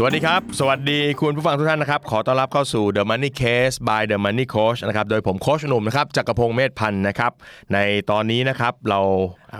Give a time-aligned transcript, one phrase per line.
[0.00, 7.32] สวัสดีครับ สวัสดีคุณผู้ฟังทุกท่านนะครับ ขอต้อนรับเข้าสู่ The Money Case by The Money Coach นะครับ โดยผมโคชหนุ่มนะครับจักรพงศ์เมธพันธ์นะครับ
[7.72, 7.78] ใน
[8.10, 9.00] ตอนนี้นะครับเรา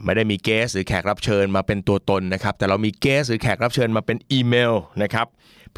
[0.05, 5.27] ไม่ได้มีเกสหรือแขกรับเชิญมาเป็นตัวตนนะครับ แต่เรามีเกสหรือแขกรับเชิญมาเป็นอีเมลนะครับ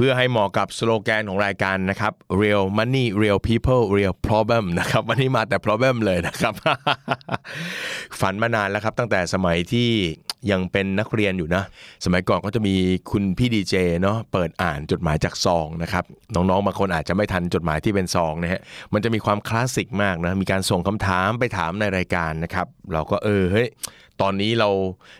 [0.00, 6.54] พื่อให้เหมาะกับสโลแกนของรายการนะครับ real money real people real problem นะครับวันนี้มาแต่ problem เลยนะครับ
[8.20, 9.90] ฝันมานานแล้วครับ ตั้งแต่สมัยที่
[10.50, 11.62] ยังเป็นนักเรียนอยู่นะ
[12.04, 12.74] สมัยก่อนก็จะมี
[13.10, 16.04] คุณพี่ดีเจเนาะเปิดอ่านจดหมายจากซองนะครับ
[16.34, 18.60] น้องๆบางคนอาจจะไม่ทันจดหมายที่เป็นซองนะฮะ
[18.92, 23.68] มันจะมีความคลาสสิกมากนะมีการส่งคำถามไปถามในรายการนะครับ เราก็เออเฮ้ย
[24.21, 24.68] ตอนนี้เรา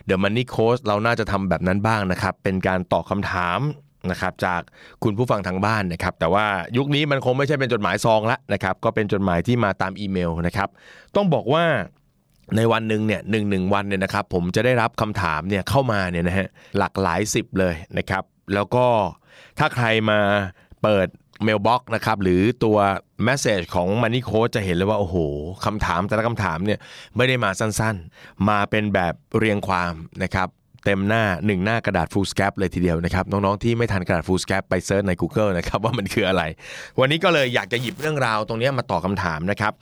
[0.09, 3.61] The Money Coach เราน่าจะทำแบบนั้นบ้างนะครับ เป็นการตอบคำถาม
[4.11, 4.61] นะครับจาก
[5.05, 10.69] คุณผู้ฟังทางบ้านนะครับแต่ว่ายุคนี้มันคงไม่ใช่เป็นจดหมายซองละนะครับก็เป็นจดหมายที่มาตามอีเมลนะครับ
[11.17, 11.65] ต้องบอกว่า
[12.57, 16.49] ในวันหนึ่งเนี่ยหนึ่งหนึ่งวันเนี่ยนะครับผมจะได้รับคำถามเนี่ยเข้ามาเนี่ยนะฮะ
[16.79, 18.87] หลากหลายสิบเลยนะครับแล้วก็
[19.59, 20.21] ถ้าใครมา
[20.83, 21.09] เปิด
[21.45, 22.79] mailbox นะครับหรือตัว
[23.27, 25.17] Message ของ Money Coach จะเห็นเลยว่า โอ้โห
[25.65, 26.79] คำถามแต่ละคำถามเนี่ย
[27.17, 30.49] ไม่ได้มาสั้นๆ มาเป็นแบบเรียงความนะครับ
[30.85, 36.43] เต็มหน้า1หน้ากระดาษ full scap เลยทีเดียวนะครับ น้องๆที่ไม่ทันกระดาษ foolscap ไป search ใน Google นะครับว่ามันคืออะไร
[37.01, 39.75] วันนี้ก็เลยอยากจะหยิบเรื่องราวตรงนี้มาตอบคำถามนะครับ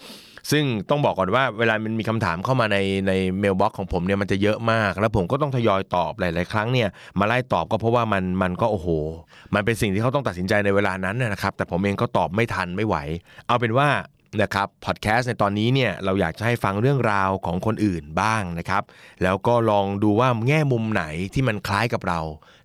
[0.51, 6.89] ซึ่งต้องบอกก่อนว่าเวลามันมีคำถามเข้ามาในใน mailbox ของผมเนี่ยมันจะเยอะมาก แล้วผมก็ต้องทยอยตอบหลาย ๆ ครั้งเนี่ย
[7.19, 8.89] มาไล่ตอบก็เพราะว่ามันมันก็โอ้โห
[9.55, 12.97] มันเป็นสิ่งที่เขาต้องตัดสินใจในเวลานั้นนะครับแต่ผมเองก็ตอบไม่ทันไม่ไหว
[13.47, 13.89] เอาเป็นว่า
[14.43, 18.83] นะครับพอดแคสต์ในตอนนี้เนี่ยเราอยากจะให้ฟังเรื่องราวของคนอื่นบ้างนะครับ
[19.23, 21.05] แล้วก็ลองดูว่าแง่มุมไหน
[21.35, 22.21] ที่มันคล้ายกับเรา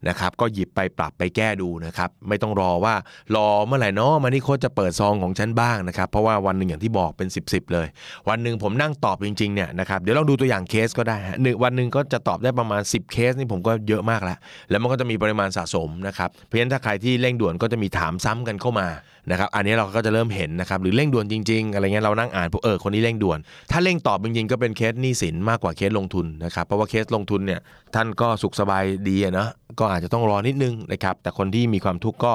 [0.08, 2.96] นะครับก็หยิบไปปรับไปแก้ดูนะครับไม่ต้องรอว่า
[3.36, 7.88] รอเมื่อไหร่เนาะมานี่โคชจะเปิดซองของฉันบ้างนะครับเพราะว่าวันหนึ่งอย่างที่บอกเป็น 10บสเลย
[8.30, 14.38] วันหนึ่งผมนั่งตอบจริงๆเนี่ยนะครับเดี๋ยวลองดูตัวอย่างเคสก็ได้หนึ่งวันหนึ่งก็จะตอบได้ประมาณ 10 เคสนี่ผมก็เยอะมากแล้ว
[14.70, 18.88] แล้วมันก็จะมีปริมาณสะสมนะครับเพราะฉะนั้นถ้าใครที่เร่งด่วนก็จะมีถามซ้ำกันเข้ามา
[19.32, 23.40] นะครับอันนี้เราก็จะเริ่มเห็นนะครับหรือเร่งด่วนจริงๆ อะไรเงี้ยเรานั่งอ่านพวกเออคนนี้เร่งด่วน
[23.72, 27.60] ถ้าเร่งตอบจริงๆก็เป็นเคสหนี้สินมากกว่าเคสลงทุนนะครับเพราะว่าเคสลงทุนเนี่ย
[27.96, 29.48] ท่านก็สุขสบายดีนะ
[29.80, 32.34] ก็อาจจะต้องรอนิดนึงนะครับแต่คนที่มีความทุกข์ก็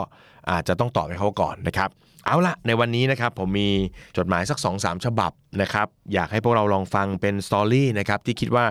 [0.51, 1.91] อาจจะต้องตอบให้เขาก่อนนะครับ
[2.27, 3.69] เอาละในวันนี้นะครับผมมี
[4.17, 5.33] จดหมายสัก 2-3สามฉบับ
[5.63, 8.65] นะครับอยากให้พวกเราลองฟังเป็นสตอรี่นะครับที่คิดว่า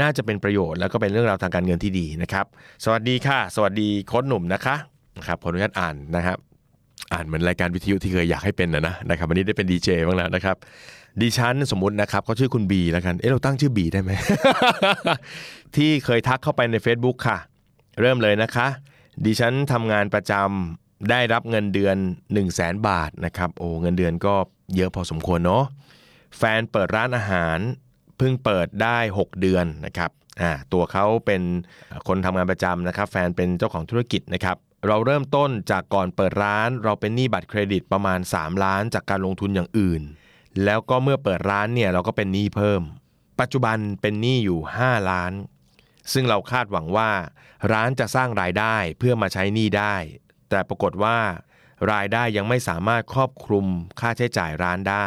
[0.00, 2.46] น่าจะเป็นประโยชน์แล้วก็เป็นเรื่องราวทางการเงินที่ดีนะครับ
[2.84, 4.76] สวัสดีค่ะ สวัสดีโค้ชหนุ่มนะคะ
[5.18, 6.38] นะครับขออนุญาตอ่านนะครับ
[7.12, 10.56] อ่านเหมือนรายการวิทยุที่เคยอยากให้เป็นนะนะนะครับวันนี้ได้เป็นดีเจบ้างแล้วนะครับ
[11.22, 14.10] ดิฉันสมมตินะครับเขาชื่อคุณบีแล้วกันเอ๊ะเราตั้งชื่อบีได้ไหม
[15.76, 17.38] ที่เคยทักเข้าไปใน Facebook ค่ะ
[18.00, 18.68] เริ่มเลยนะคะ
[19.24, 24.34] ดิฉันทำงานประจำได้รับเงินเดือน 1 0 0 0 0แบาทนะครับ โอ้เงินเดือนก็
[24.76, 25.64] เยอะพอสมควรเนาะ
[26.38, 27.58] แฟนเปิดร้านอาหาร
[28.18, 30.10] เพิ่งเปิดได้ 6 เดือนนะครับ
[30.40, 31.42] อ่าตัวเขาเป็น
[32.08, 40.02] คนทำงานประจำนะครับ แฟนเป็นเจ้าของธุรกิจนะครับ เราเริ่มต้นจากก่อนเปิดร้าน เราเป็นหนี้บัตรเครดิตประมาณ 3 ล้านจากการลงทุนอย่างอื่น
[40.64, 42.82] แล้วก็เมื่อเปิดร้านเนี่ยเราก็เป็นหนี้เพิ่ม
[43.40, 45.32] ปัจจุบันเป็นหนี้อยู่ 5 ล้าน
[46.12, 47.10] ซึ่งเราคาดหวังว่า
[47.72, 49.94] ร้านจะสร้างรายได้เพื่อมาใช้หนี้ได้
[50.50, 51.18] แต่ปรากฏว่า
[51.92, 53.66] รายได้ยังไม่สามารถครอบคลุม
[54.00, 55.06] ค่าใช้จ่ายร้านได้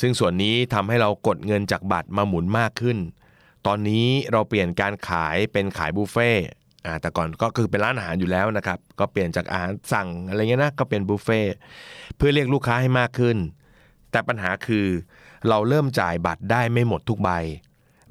[0.00, 2.98] ซึ่งส่วนนี้ทำให้เรากดเงินจากบัตรมาหมุนมากขึ้น
[3.66, 6.44] ตอนนี้เราเปลี่ยนการขายเป็นขายบุฟเฟ่ต์
[6.86, 11.54] อ่าแต่ก่อนก็คือเป็นร้านอาหารอยู่แล้วนะครับ ก็เปลี่ยนจากอาหารสั่งอะไรเงี้ยนะก็เป็นบุฟเฟ่ต์
[12.16, 13.36] เพื่อเรียกลูกค้าให้มากขึ้น
[14.10, 14.86] แต่ปัญหาคือ
[15.48, 17.30] เราเริ่มจ่ายบัตรได้ไม่หมดทุกใบ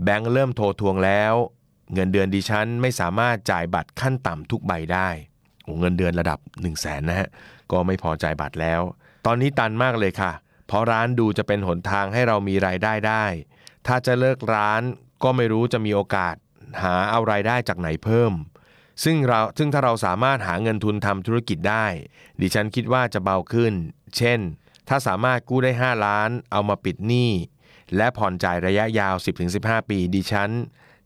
[0.03, 1.33] แบงค์เริ่มโทรทวงแล้ว
[1.93, 5.09] เงินเดือนดิฉันไม่สามารถจ่ายบัตรขั้นต่ำทุกใบได้
[5.63, 7.27] โอ้เงินเดือนระดับ 1 0 0 0 0แสนนะฮะ
[7.71, 8.81] ก็ไม่พอจ่ายบัตรแล้ว
[9.25, 10.31] ตอนนี้ตันมากเลยค่ะ
[10.67, 13.25] เพราะร้านดูจะเป็นหนทางให้เรามีรายได้ได้
[13.87, 14.81] ถ้าจะเลิกร้าน
[15.23, 16.35] ก็ไม่รู้จะมีโอกาส
[16.81, 18.33] หาเอารายได้จากไหนเพิ่ม
[19.03, 21.85] ซึ่งเราซึ่งถ้าเราสามารถหาเงินทุนทำธุรกิจได้
[22.41, 23.73] ดิฉันคิดว่าจะเบาขึ้น
[24.17, 24.39] เช่น
[24.89, 27.31] ถ้าสามารถกู้ได้ 5 ล้านเอามาปิดหนี้
[27.95, 29.15] และผ่อนจ่ายระยะยาว
[29.53, 30.51] 10-15 ปีดิฉัน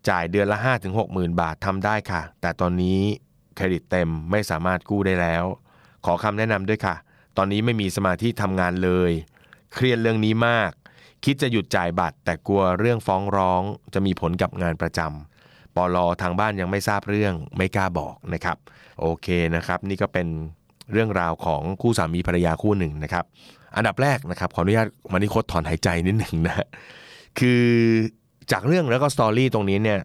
[0.10, 3.00] จ่ายเดือนละ 5-6หมื่นบาททำได้ค่ะ แต่ตอนนี้
[3.56, 5.44] เครดิตเต็มไม่สามารถกู้ได้แล้ว
[6.06, 6.96] ขอคำแนะนำด้วยค่ะ
[7.38, 9.12] ตอนนี้ไม่มีสมาธิทำงานเลย
[9.74, 10.72] เครียดเรื่องนี้มาก
[11.24, 13.62] คิดจะหยุดจ่ายบัตร แต่กลัวเรื่องฟ้องร้อง
[13.94, 18.58] จะมีผลกับงานประจำปลอทางบ้านยังไม่ทราบเรื่องไม่กล้าบอกนะครับ
[19.00, 20.28] โอเคนะครับ นี่ก็เป็น
[20.92, 23.26] เรื่องราวของคู่สามีภรรยาคู่หนึ่งนะครับ
[23.76, 26.68] อันดับแรกนะครับขออนุญาต Money Coach ถอนหายใจนิดหนึ่งนะ
[27.40, 27.64] คือ
[28.52, 30.00] จากเรื่องแล้วก็ story ตรงนี้เนี่ย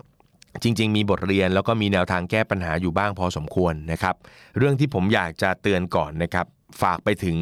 [0.62, 4.14] จริง ๆ มีบทเรียนแล้วก็มีแนวทางแก้ปัญหาอยู่บ้างพอสมควรนะครับ
[4.58, 6.46] เรื่องที่ผมอยากจะเตือนก่อนนะครับ
[6.82, 7.36] ฝากไปถึง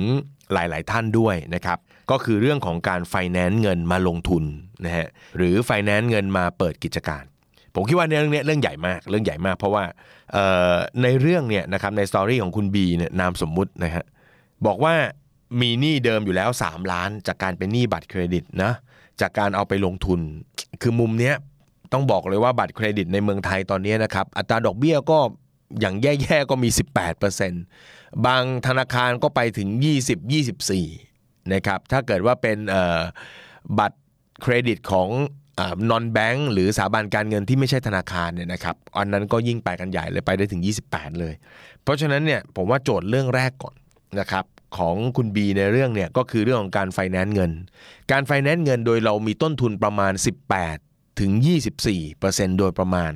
[0.53, 1.79] หลาย ๆ ท่านด้วยนะครับ
[2.11, 4.45] ก็คือเรื่องของการไฟแนนซ์เงินมาลงทุน
[4.85, 5.07] นะฮะ
[5.37, 7.25] หรือไฟแนนซ์เงินมาเปิดกิจการ
[7.75, 9.85] ผมคิดว่าเรื่องนี้เรื่องใหญ่มากเรื่องใหญ่มาก เพราะว่า
[11.03, 14.05] ในเรื่องเนี่ยนะครับในสตอรี่ของคุณบีเนี่ยนามสมมุตินะฮะ
[14.67, 14.95] บอกว่า
[15.61, 18.73] มีหนี้เดิมอยู่แล้ว 3 ล้านจากการเป็นหนี้บัตรเครดิตนะ
[19.21, 20.21] จากการเอาไปลงทุน
[20.83, 21.35] คือมุมเนี้ย
[21.93, 25.19] ต้องบอกเลยว่าบัตรเครดิตในเมืองไทยตอนนี้นะครับ อัตราดอกเบี้ยก็
[25.81, 26.69] อย่างแย่ๆก็มี
[27.47, 29.69] 18%บางธนาคารก็ไปถึง
[30.61, 32.59] 20-24 นะครับ ถ้าเกิดว่าเป็น
[33.79, 33.99] บัตร
[34.43, 35.09] เครดิตของ
[35.91, 41.35] นอนแบงก์หรือสถาบันการเงินที่ไม่ใช่ธนาคารเนี่ยนะครับอันนั้นก็ยิ่งไปกันใหญ่เลยไปได้ถึง 28 เลย
[41.83, 43.75] เพราะฉะนั้นเนี่ยผมว่าโจทย์เรื่องแรกก่อน
[44.21, 44.45] นะครับ
[44.77, 47.53] ของคุณบีในเรื่องเนี่ยก็คือเรื่องของการไฟแนนซ์เงิน
[48.13, 50.13] การไฟแนนซ์เงินโดยเรามีต้นทุนประมาณ
[50.67, 51.31] 18 ถึง
[51.97, 53.13] 24%โดยประมาณ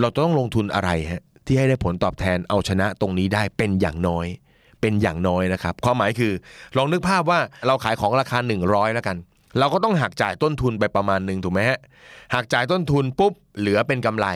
[0.00, 4.26] เราต้องลงทุนอะไรฮะที่ให้ได้ผลตอบแทนเอาชนะตรงนี้ได้เป็นอย่างน้อย
[4.80, 6.32] เป็นอย่างน้อยนะครับ ความหมายคือ
[6.76, 9.16] ลองนึกภาพว่าเราขายของราคา 100 แล้วกัน
[9.58, 11.78] เราก็ต้องหักจ่ายต้นทุนไปประมาณหนึ่งถูกไหมฮะ
[12.34, 14.26] หักจ่ายต้นทุนปุ๊บเหลือเป็นกำไร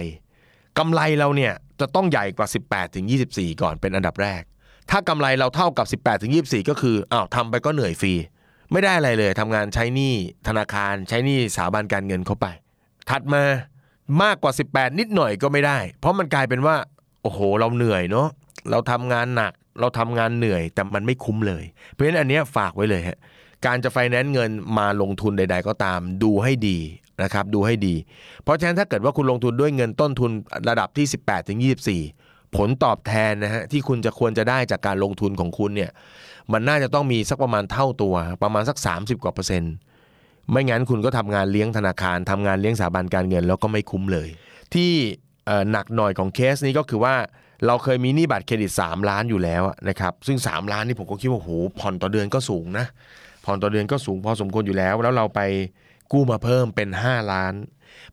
[0.79, 4.43] กำไรเราเนี่ยจะต้องใหญ่กว่า 18ถึง24 ก่อนเป็นอันดับแรก
[4.91, 8.15] ถ้ากำไรเราเท่ากับ 18ถึง24 ก็คืออ้าวทำไปก็เหนื่อยฟรี
[8.73, 10.15] ไม่ได้อะไรเลยทำงานใช้หนี้
[10.49, 12.47] ธนาคารใช้หนี้สถาบันการเงินเข้าไป
[13.11, 13.43] ถัดมา
[14.23, 16.77] มากกว่า 18 นิดหน่อยก็ไม่ได้ เพราะมันกลายเป็นว่า
[17.23, 18.29] โอ้โห เราเหนื่อยเนาะ
[18.71, 23.19] เราทำงานหนัก เราทำงานเหนื่อย แต่มันไม่คุ้มเลย เพราะฉะนั้นอันนี้ฝากไว้เลยฮะ
[23.67, 26.79] การจะไฟแนนซ์เงินมาลงทุนใด ๆ ก็ตามดูให้ดี
[27.23, 27.95] นะครับดูให้ดี
[28.43, 30.31] เพราะฉะนั้นถ้าเกิดว่าคุณลงทุนด้วยเงินต้นทุน
[30.69, 32.26] ระดับที่ 18ถึง24
[32.57, 35.91] ผลตอบแทนนะฮะที่คุณจะควรจะได้จากการลงทุนของคุณเนี่ย
[36.53, 39.75] มันน่าจะต้องมีสักประมาณเท่าตัว ประมาณสัก 30 กว่าเปอร์เซ็นต์
[40.51, 44.29] ไม่งั้นคุณก็ทำงานเลี้ยงธนาคารทำงานเลี้ยงสถาบันการเงินแล้วก็ไม่คุ้มเลย
[44.75, 44.91] ที่
[45.71, 47.15] หนักหน่อยของเคสนี้ก็คือว่า
[47.67, 52.87] เราเคยมีหนี้บัตรเครดิต 3 ล้านอยู่แล้วนะครับซึ่ง 3 ล้านนี่ผมก็คิดว่าโหผ่อนต่อเดือนก็สูงนะ
[53.45, 55.41] ผ่อนต่อเดือนก็สูงพอสมควรอยู่แล้ว แล้วเราไป
[56.13, 57.55] กู้มาเพิ่มเป็น 5 ล้าน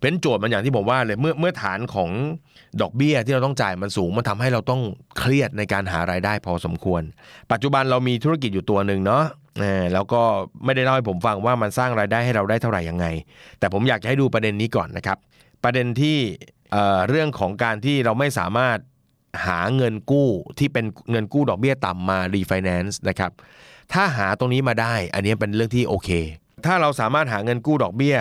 [0.01, 2.09] เป็นโจทย์มันอย่างที่ผมว่าเลยเมื่อเมื่อฐานของ
[2.81, 4.81] ดอกเบี้ยที่เราต้องจ่ายมันสูงมันทำให้เราต้อง
[5.17, 7.01] เครียดในการหารายได้พอสมควร
[7.51, 9.23] ปัจจุบันเรามีธุรกิจอยู่ตัวหนึ่งเนาะ
[9.93, 10.21] แล้วก็
[10.65, 13.05] ไม่ได้เล่าให้ผมฟังว่ามันสร้างรายได้ให้เราได้เท่าไหร่ยังไง
[13.59, 15.17] แต่ผมอยากจะให้ดูประเด็นนี้ก่อนนะครับ
[15.63, 16.17] ประเด็นที่
[17.09, 18.77] เรื่องของการที่เราไม่สามารถ
[19.47, 20.29] หาเงินกู้
[20.59, 23.31] ที่เป็นเงินกู้ดอกเบี้ยต่ำมารีไฟแนนซ์นะครับ
[23.93, 26.09] ถ้าหาตรงนี้มาได้ อันนี้เป็นเรื่องที่โอเค
[26.65, 28.15] ถ้าเราสามารถหาเงินกู้ดอกเบี้ย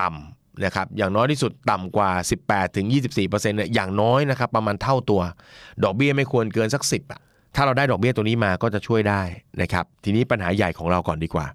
[0.00, 0.33] ต่ำ
[0.64, 2.10] นะครับอย่างน้อยที่สุดต่ำกว่า
[2.44, 5.22] 18ถึง24%เนี่ยอย่างน้อยนะครับประมาณเท่าตัว
[5.84, 7.20] ดอกเบี้ยไม่ควรเกินสัก 10อะ
[7.56, 9.22] ถ้าเราได้ดอกเบี้ยตัวนี้มาก็จะช่วยได้
[9.62, 11.46] นะครับทีนี้ปัญหาใหญ่ของเราก่อนดีกว่า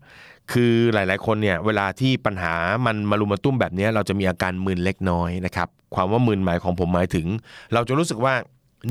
[0.51, 2.53] คือหลาย ๆ คนเนี่ยเวลาที่ปัญหา
[2.85, 7.27] มันมารุมมาตุ้มแบบนี้เราจะมีอาการมึนเล็กน้อยนะครับความว่ามึนหมายของผมหมายถึง
[7.73, 8.33] เราจะรู้สึกว่า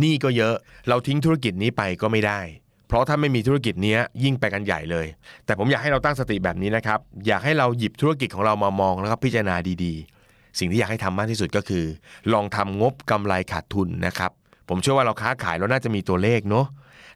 [0.04, 0.54] นี่ก็เยอะ
[0.88, 2.40] เราทิ้งธุรกิจนี้ไปก็ไม่ได้
[2.88, 5.06] เพราะถ้าไม่มีธุรกิจนี้ยิ่งไปกันใหญ่เลย
[5.44, 11.84] แต่ผมอยากให้เราตั้งสติแบบนี้นะครับ อยากให้เราหยิบธุรกิจของเรามามองแล้วก็พิจารณาดีๆ สิ่งที่อยากให้ทำมากที่สุดก็คือ
[12.32, 14.30] ลองทำงบกำไรขาดทุนนะครับ
[14.68, 16.66] ผมเชื่อว่าเราค้าขายเราน่าจะมีตัวเลขเนาะ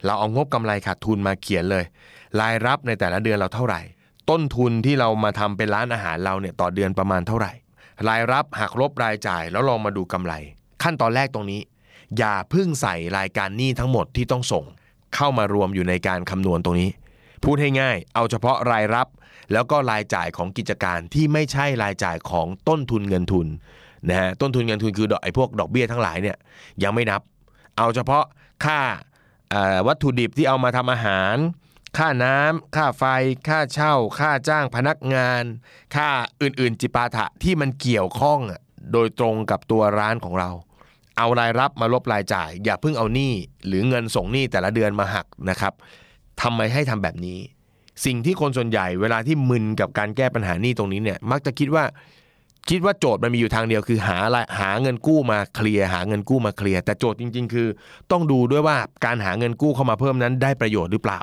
[0.05, 1.85] เราเอางบกำไรขาดทุนมาเขียนเลย
[2.41, 3.81] รายรับในแต่ละเดือนเราเท่าไหร่
[4.31, 7.53] ต้นทุนที่เรามาทำเป็นร้านอาหารเราเนี่ยต่อเดือนประมาณเท่าไหร่
[8.09, 10.35] รายรับหักลบรายจ่ายแล้วลองมาดูกำไร
[10.83, 11.61] ขั้นตอนแรกตรงนี้
[12.19, 14.65] อย่าพึ่งใส่รายการหนี้ทั้งหมดที่ต้องส่ง
[15.15, 16.91] เข้ามารวมอยู่ในการคำนวณตรงนี้
[17.45, 19.09] พูดให้ง่าย เอาเฉพาะรายรับ
[19.53, 23.47] แล้วก็รายจ่ายของกิจการที่ไม่ใช่รายจ่ายของต้นทุนเงินทุน
[24.09, 26.37] นะฮะต้นทุนเงินทุนคือดอกไอ้พวกดอกเบี้ยทั้งหลายเนี่ย
[26.83, 27.21] ยังไม่นับ
[27.79, 28.25] เอาเฉพาะ
[28.65, 28.81] ค่า
[29.87, 31.37] วัตถุดิบที่เอามาทำอาหาร
[31.99, 33.05] ค่าน้ำค่าไฟ
[33.49, 35.43] ค่าเช่า ค่าจ้างพนักงาน
[35.95, 36.09] ค่า
[36.43, 38.41] อื่นๆ จิปาถะที่มันเกี่ยวข้อง
[38.93, 40.51] โดยตรงกับตัวร้านของเรา
[41.19, 43.33] เอารายรับมาลบรายจ่าย อย่าเพิ่งเอาหนี้
[43.67, 45.73] หรือเงินส่งหนี้แต่ละเดือนมาหักนะครับ
[46.43, 47.39] ทำไมให้ทำแบบนี้
[48.05, 51.85] สิ่งที่คนส่วนใหญ่เวลาที่มึนกับการแก้ปัญหาหนี้ตรงนี้เนี่ยมักจะคิดว่า
[52.71, 54.19] คิดว่าโจทย์มันมีอยู่ทางเดียวคือหา
[54.61, 57.69] หาเงินกู้มาเคลียร์หาเงินกู้มาเคลียร์แต่โจทย์จริง ๆ คือ
[58.11, 61.21] ต้องดูด้วยว่าการหาเงินกู้เข้ามาเพิ่มนั้นได้ประโยชน์หรือเปล่า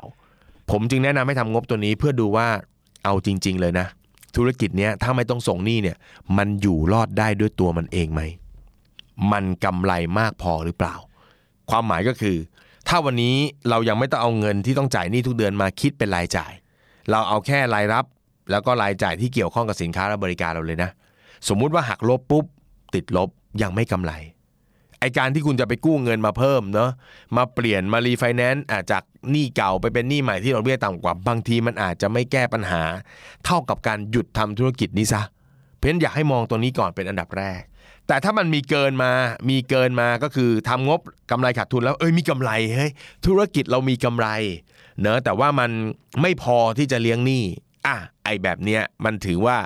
[0.70, 2.46] ผมจึงแนะนำให้ทำงบตัวนี้เพื่อดูว่า
[3.04, 3.86] เอาจริง ๆ เลยนะ
[4.36, 5.96] ธุรกิจเนี้ยถ้าไม่ต้องส่งหนี้เนี่ย
[6.36, 8.20] มันอยู่รอดได้ด้วยตัวมันเองไหม
[9.32, 10.94] มันกำไรมากพอหรือเปล่า
[11.70, 12.36] ความหมายก็คือ
[12.88, 13.36] ถ้าวันนี้
[13.70, 16.52] เรายังไม่ต้องเอาเงินที่ต้องจ่ายนี่ทุกเดือนมาคิดเป็นรายจ่าย
[17.10, 18.04] เราเอาแค่รายรับ
[18.50, 20.90] แล้วก็รายจ่ายที่เกี่ยวข้องกับสินค้าและบริการเราเลยนะ
[21.48, 22.44] สมมุติว่าหักลบปุ๊บ
[22.94, 23.28] ติดลบ
[23.62, 24.12] ยังไม่กำไร
[25.00, 26.90] ไอการที่คุณจะไปกู้เงินมาเพิ่มเนาะ
[27.36, 32.82] มาเปลี่ยนมารีไฟแนนซ์จากหนี้เก่าไปเป็นหนี้ใหม่ที่ดอกเบี้ยต่ำกว่าบางทีมันอาจจะไม่แก้ปัญหา
[33.44, 35.22] เท่ากับการหยุดทำธุรกิจนี้ซะ
[35.76, 37.60] เพราะฉะนั้นอยากให้มองตัวนี้ก่อนเป็นอันดับแรก
[38.10, 39.12] แต่ถ้ามันมีเกินมา
[39.50, 41.00] มีเกินมาก็คือทำงบ
[41.30, 42.92] กำไรขาดทุนแล้วเอ้ยมีกำไรเฮ้ย
[43.26, 44.28] ธุรกิจเรามีกำไร
[45.00, 45.70] เนอะแต่ว่ามัน
[46.22, 47.44] ไม่พอที่จะเลี้ยงหนี้
[47.86, 49.56] อะไอแบบเนี้ยมันถือว่า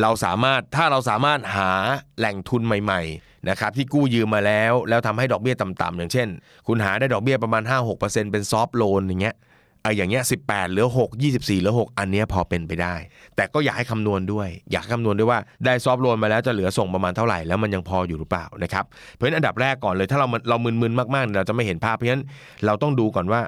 [0.00, 1.70] เราสามารถถ้าเราสามารถหา
[2.18, 6.28] แหล่งทุนใหม่ๆนะครับที่กู้ยืมมาแล้ว แล้วทำให้ดอกเบี้ยต่ำๆอย่างเช่น
[6.66, 7.62] คุณหาได้ดอกเบี้ยประมาณ
[7.98, 9.36] 5-6%เป็นซอฟท์โลนอย่างเงี้ย
[9.84, 12.94] ออย่างเงี้ย18เหลือ 6 24เหลือ 6 อันเนี้ยพอเป็นไปได้
[13.36, 22.24] แต่ก็อยากให้คำนวณด้วย อยากคำนวณด้วยว่าได้ซอฟท์โลนมาแล้วจะเหลือส่งประมาณเท่าไหร่แล้วมันยังพออยู่หรือเปล่านะครับเพราะฉะนั้นอันดับแรกก่อนเลยถ้าเราเรามึนๆมากๆ เราจะไม่เห็นภาพเพราะฉะนั้น
[22.66, 23.40] เราต้องดูก่อนว่า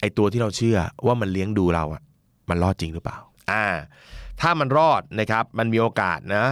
[0.00, 2.02] ไอตัวที่เราเชื่อว่ามันเลี้ยงดูเราอะ
[2.50, 3.18] มันรอดจริงหรือเปล่า
[3.50, 3.64] อ่า
[4.40, 6.44] ถ้ามันรอดนะครับมันมีโอกาสนะ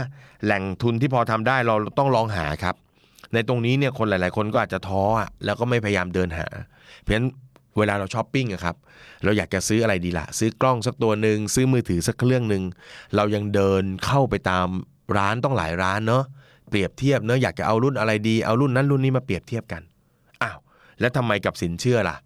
[0.45, 2.75] แหล่งทุนที่พอทำได้เราต้องลองหาครับ
[3.35, 6.47] ในตรงนี้เนี่ยคนหลาย ๆ คนก็อาจจะท้ออะแล้วก็ไม่พยายามเดินหา
[7.00, 7.28] เพราะฉะนั้น
[7.78, 8.76] เวลาเราช้อปปิ้งอะครับ
[9.25, 12.62] เราอยากจะซื้ออะไรดีละ่ะ ซื้อกล้องสักตัวหนึ่งซื้อมือถือสักเครื่องหนึ่ง
[13.16, 14.68] เรายังเดินเข้าไปตาม
[15.16, 16.25] ร้านต้องหลายร้านเนาะ
[16.68, 19.82] เปรียบเทียบเนาะอยากจะเอารุ่นอะไรดีเอารุ่นนั้นรุ่นนี้มาเปรียบเทียบกัน
[20.42, 20.58] อ้าว
[21.00, 22.16] แล้วทำไมกับสินเชื่อล่ะ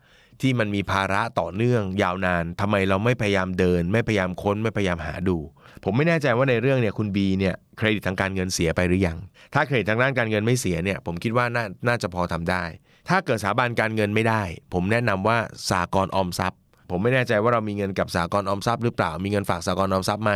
[0.41, 5.39] ที่มันมีภาระต่อเนื่องยาวนานทำไมเราไม่พยายามเดิน ไม่พยายามค้นไม่พยายามหาดู
[5.85, 9.19] ผมไม่แน่ใจว่าในเรื่องเนี่ยคุณบีเนี่ยเครดิตทางการเงินเสียไปหรือยัง
[9.55, 12.65] ถ้าเครดิตทางด้านการเงินไม่เสียเนี่ยผมคิดว่าน่าน่าจะพอทำได้
[13.09, 14.43] ถ้าเกิดสถาบันการเงินไม่ได้
[14.73, 15.39] ผมแนะนำว่า
[15.71, 16.59] สากลออมทรัพย์
[16.91, 20.33] ผมไม่แน่ใจว่าเรามีเงินกับสากลออมทรัพย์หรือเปล่า มีเงินฝากสากลออมทรัพย์ไหม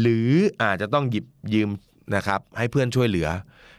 [0.00, 0.30] หรือ
[0.62, 1.24] อาจจะต้องหยิบ
[1.54, 1.68] ยืม
[2.16, 3.28] นะครับให้เพื่อนช่วยเหลือ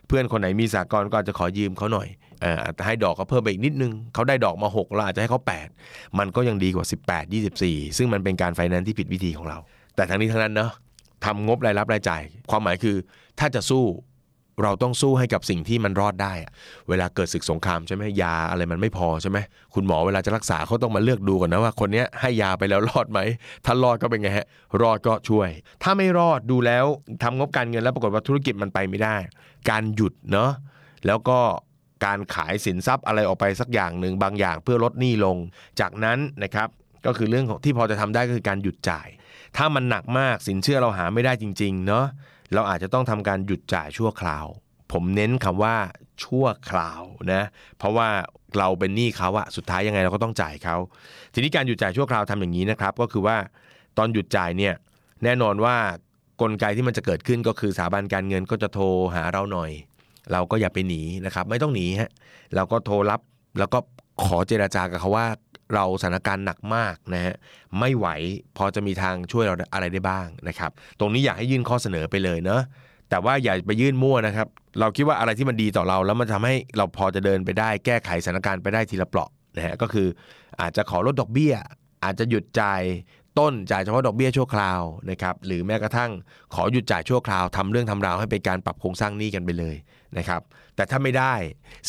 [0.07, 2.07] เพื่อนคนไหนมีสากลก็อาจจะขอยืมเขาหน่อย
[2.43, 2.45] อ
[2.85, 5.39] ให้ดอกก็เพิ่มไปอีกนิดนึง เขาได้ดอกมา 6 เราอาจจะให้เขา
[5.79, 9.57] 8 มันก็ยังดีกว่า 18 24 ซึ่งมันเป็นการไฟแนนซ์ที่ผิดวิธีของเรา
[9.95, 10.71] แต่ทั้งนี้ทั้งนั้นเนาะ
[11.25, 12.95] ทำงบรายรับรายจ่าย ความหมายคือ
[13.39, 13.83] ถ้าจะสู้
[14.63, 16.33] เราต้องสู้ให้กับสิ่งที่มันรอดได้
[16.89, 19.37] เวลาเกิดศึกสงครามใช่ไหมยาอะไรมันไม่พอใช่ไหม
[19.73, 23.19] คุณหมอเวลาจะรักษาเขาต้องมาเลือกดูก่อนนะว่าคนนี้ให้ยาไปแล้วรอดไหม
[23.65, 24.47] ถ้ารอดก็เป็นไงฮะ
[24.81, 25.49] รอดก็ช่วย
[25.83, 26.85] ถ้าไม่รอดดูแล้ว
[27.23, 29.15] ทำงบการเงินแล้วปรากฏว่าธุรกิจมันไปไม่ได้
[29.69, 30.51] การหยุดเนาะ
[31.07, 31.39] แล้วก็
[32.05, 35.37] การขายสินทรัพย์อะไรออกไปสักอย่างหนึ่งบางอย่างเพื่อลดหนี้ลง
[35.79, 36.67] จากนั้นนะครับ
[37.05, 39.07] ก็คือเรื่องของที่พอจะทำได้ก็คือการหยุดจ่าย
[39.57, 42.05] ถ้ามันหนักมากสินเชื่อเราหาไม่ได้จริง ๆ เนาะ
[42.53, 44.45] เราอาจจะต้องทำการหยุดจ่ายชั่วคราว
[44.91, 45.75] ผมเน้นคำว่า
[46.23, 47.01] ชั่วคราว
[47.33, 47.43] นะ
[47.77, 48.07] เพราะว่า
[48.57, 50.75] เราเป็นหนี้เขาอะสุดท้ายยังไงเราก็ต้องจ่ายเขา
[51.33, 53.37] ทีนี้การหยุดจ่ายชั่วคราวทำอย่างนี้นะครับ ก็คือว่า
[53.97, 54.73] ตอนหยุดจ่ายเนี่ย
[55.23, 55.75] แน่นอนว่า
[56.41, 58.85] กลไกที่มันจะเกิดขึ้นก็คือสถาบันการเงินก็จะโทร
[59.15, 59.71] หาเราหน่อย
[60.31, 62.11] เราก็อย่าไปหนีนะครับ ไม่ต้องหนีฮะ
[62.55, 63.21] เราก็โทรรับ
[63.59, 63.79] แล้วก็
[64.23, 65.25] ขอเจราจากับเขาว่า
[65.73, 67.35] เราสถานการณ์หนักมากนะฮะ
[67.79, 68.07] ไม่ไหว
[68.57, 72.61] พอจะมีทางช่วยเราอะไรได้บ้างนะครับ ตรงนี้อยากให้ยื่นข้อเสนอไปเลยเนาะ
[73.09, 74.47] แต่ว่าอย่าไปยื่นมั่วนะครับ
[74.79, 80.07] เราคิดว่าอะไรที่มันดีต่อเราแล้วมันทำให้เราพอจะเดินไปได้ แก้ไขสถานการณ์ไปได้ทีละเปราะนะฮะก็คือ
[80.61, 81.53] อาจจะขอลดดอกเบี้ย
[82.03, 82.81] อาจจะหยุดจ่าย
[83.39, 86.11] ต้นจ่ายเฉพาะดอกเบี้ยชั่วคราวนะครับหรือแม้กระทั่ง
[86.53, 89.75] ขอหยุดจ่ายชั่วคราวทำเรื่องทำราวให้เป็นการปรับโครงสร้างหนี้กันไปเลย
[90.17, 90.41] นะครับ
[90.75, 91.33] แต่ถ้าไม่ได้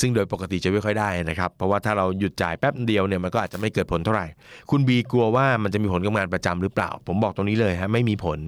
[0.00, 4.26] ซึ่งโดยปกติจะไม่ค่อยได้นะครับเพราะว่าถ้าเราหยุดจ่ายแป๊บเดียวเนี่ยมันก็อาจจะไม่เกิดผลเท่าไหร่
[4.70, 8.38] คุณบีกลัวว่ามันจะมีผลกับงานประจำหรือเปล่า ผมบอกตรงนี้เลยฮะไม่มีผล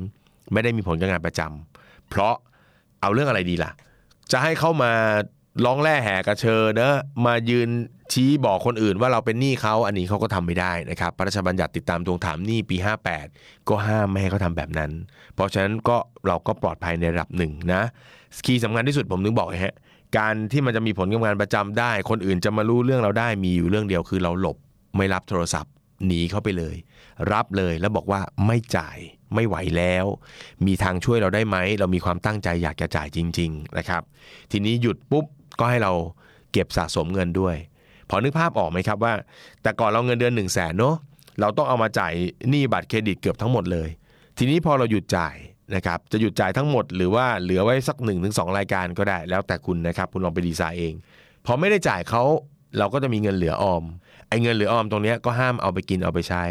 [0.52, 2.34] ไม่ได้มีผลกับงานประจำเพราะ
[3.00, 3.72] เอาเรื่องอะไรดีล่ะ
[4.32, 4.92] จะให้เข้ามา
[5.64, 6.94] ร้องแร่แห่กระเชอเนอะ
[7.26, 7.68] มายืน
[8.12, 12.76] ชี้บอกคนอื่นว่าเราเป็นหนี้เขาอันนี้เขาก็ทำไม่ได้นะครับพระราชบัญญัติติดตามทวงถามหนี้ปี
[13.22, 14.90] 58 ก็ห้ามไม่ให้เขาทำแบบนั้น
[15.34, 17.82] เพราะฉะนั้นก็เราก็ปลอดภัยในระดับหนึ่งนะ
[18.46, 19.74] คีย์สำคัญที่สุดผมนึกบอกฮะ
[20.18, 24.56] การที่มันจะมีผลกับงานประจำได้ คนอื่นจะมารู้เรื่องเราได้มีอยู่เรื่องเดียวคือเราหลบ
[24.96, 25.72] ไม่รับโทรศัพท์
[26.06, 26.76] หนีเข้าไปเลย
[27.32, 28.98] รับเลยแล้วบอกว่าไม่จ่าย
[29.34, 30.06] ไม่ไหวแล้ว
[30.66, 34.02] มีทางช่วยเราได้ไหม เรามีความตั้งใจอยากจะจ่ายจริง ๆ นะครับ
[34.50, 35.24] ทีนี้หยุดปุ๊บ
[35.60, 35.92] ก็ให้เรา
[36.52, 37.56] เก็บสะสมเงินด้วย
[38.08, 39.12] พอนึกภาพออกไหมครับว่า
[39.62, 40.96] แต่ก่อนเราเงินเดือน1นึ่งแสนเนาะ
[41.40, 42.12] เราต้องเอามาจ่าย
[42.50, 43.88] หนี้บัตรเครดิตเกือบทั้งหมดเลย
[44.38, 45.36] ทีนี้พอเราหยุดจ่าย
[45.74, 50.94] นะครับจะหยุดจ่ายทั้งหมดหรือว่าเหลือไว้สัก1นถึงสรายการก็ได้ แล้วแต่คุณนะครับคุณลองไปดีไซน์เอง
[51.46, 52.22] พอไม่ได้จ่ายเขา
[52.78, 53.84] เราก็จะมีเงินเหลือออม
[54.28, 56.42] ไอ้เงินเหลือออมตรงนี้ก็ห้ามเอาไปกินเอาไปใช้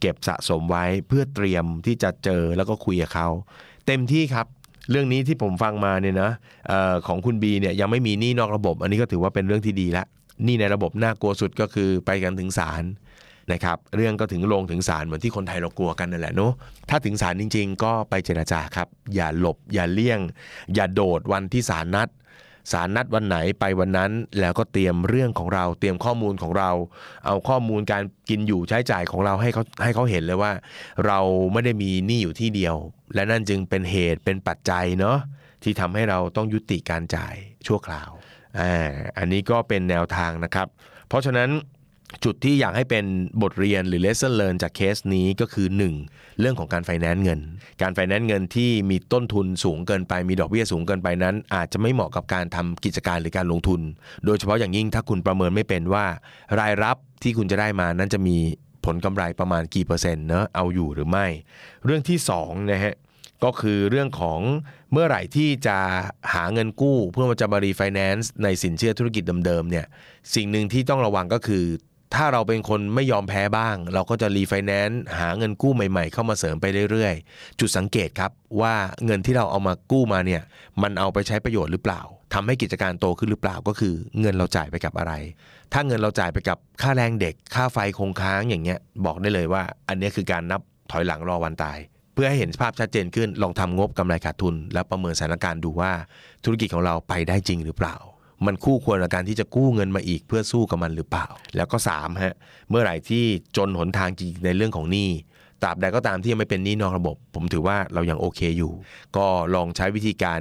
[0.00, 3.28] เก็บสะสมไว้เพื่อเตรียมที่จะเจอแล้วก็คุยกับเขา
[3.86, 4.46] เต็มที่ครับ
[4.90, 6.30] เรื่องนี้ที่ผมฟังมาเนี่ยนะ
[6.70, 10.04] ออของคุณบีเนี่ยยังไม่มีหนี้นอกระบบ อันนี้ก็ถือว่าเป็นเรื่องที่ดีละ
[10.44, 12.82] หนี้ในระบบน่ากลัวสุดก็คือไปกันถึงศาล
[13.52, 16.52] นะครับเรื่องก็ถึงลงถึงศาลเหมือนที่คนไทยเรากลัวกันนั่นแหละเนาะ
[16.88, 20.20] ถ้าถึงศาลจริง ๆ ก็ไปเจราจาครับ อย่าหลบ อย่าเลี่ยง
[20.74, 22.08] อย่าโดดวันที่ศาลนัด
[22.72, 24.10] ศาลนัดวันไหนไปวันนั้น
[24.40, 26.70] แล้วก็เตรียมเรื่องของเรา เตรียมข้อมูลของเรา
[27.26, 30.52] เอาข้อมูลการกินอยู่ใช้จ่ายของเราให้เขาให้เขาเห็นเลยว่า
[31.06, 31.18] เรา
[31.52, 32.76] ไม่ได้มีหนี้อยู่ที่เดียว
[33.14, 35.18] และนั่นจึงเป็นเหตุเป็นปัจจัยเนาะ
[35.62, 37.34] ที่ทำให้เราต้องยุติการจ่าย
[37.66, 38.10] ชั่วคราว
[38.60, 40.66] อ่าอันนี้ก็เป็นแนวทางนะครับ
[41.08, 41.50] เพราะฉะนั้น
[42.24, 43.04] จุดที่อยากให้เป็น
[43.42, 45.66] บทเรียนหรือ lesson learn จากเคสนี้ก็คือ
[46.02, 46.38] 1.
[46.40, 47.40] เรื่องของการไฟแนนซ์เงิน
[47.82, 53.80] การไฟแนนซ์เงินที่มีต้นทุนสูงเกินไปมีดอกเบี้ยสูงเกินไปนั้น อาจจะไม่เหมาะกับการทำกิจการหรือการลงทุน
[54.24, 56.04] โดยเฉพาะอย่างยิ่งถ้าคุณประเมินไม่เป็นว่า
[56.58, 58.36] รายรับที่คุณจะได้มานั้นจะมี
[58.84, 61.26] ผลกำไรประมาณกี่เปอร์เซ็นต์เนะเอาอยู่หรือไม่
[61.84, 62.94] เรื่องที่2นะฮะ
[63.44, 64.40] ก็คือเรื่องของ
[64.92, 65.78] เมื่อไหร่ที่จะ
[66.34, 69.86] หาเงินกู้ เพื่อมาจะมารีไฟแนนซ์ในสินเชื่อธุรกิจเดิมๆเนี่ย
[70.34, 71.64] สิ่งหนึ่งที่ต้องระวังก็คือ
[72.14, 80.42] ถ้าเราเป็นคนไม่ยอมแพ้บ้าง เราก็จะรีไฟแนนซ์หาเงินกู้ใหม่ๆ เข้ามาเสริมไปเรื่อยๆ จุดสังเกตครับว่าเงินที่เราเอามากู้มาเนี่ย
[80.82, 82.00] มันเอาไปใช้ประโยชน์หรือเปล่า
[82.34, 85.12] ทำให้กิจการโตขึ้นหรือเปล่าก็คือเงินเราจ่ายไปกับอะไร
[85.72, 90.60] ถ้าเงินเราจ่ายไปกับค่าแรงเด็ก ค่าไฟคงค้างอย่างเงี้ย บอกได้เลยว่า อันนี้คือการนับ
[90.90, 91.78] ถอยหลังรอวันตาย
[92.14, 95.92] เพื่อให้เห็นภาพชัดเจนขึ้น ลองทำงบกำไรขาดทุน แล้วประเมินสถานการณ์ดูว่า
[96.44, 97.96] ธุรกิจของเราไปได้จริงหรือเปล่า
[98.46, 102.34] มันคู่ควรกับการที่จะกู้เงินมาอีกเพื่อสู้กับมันหรือเปล่า แล้วก็3ฮะ
[102.70, 103.24] เมื่อไหร่ที่
[103.56, 105.08] จนหนทางจริงในเรื่องของหนี้
[105.62, 108.72] ตราบใดก็ตามที่ยังไม่เป็นหนี้นอกระบบ ผมถือว่าเรายังโอเคอยู่
[109.16, 110.40] ก็ลองใช้วิธีการ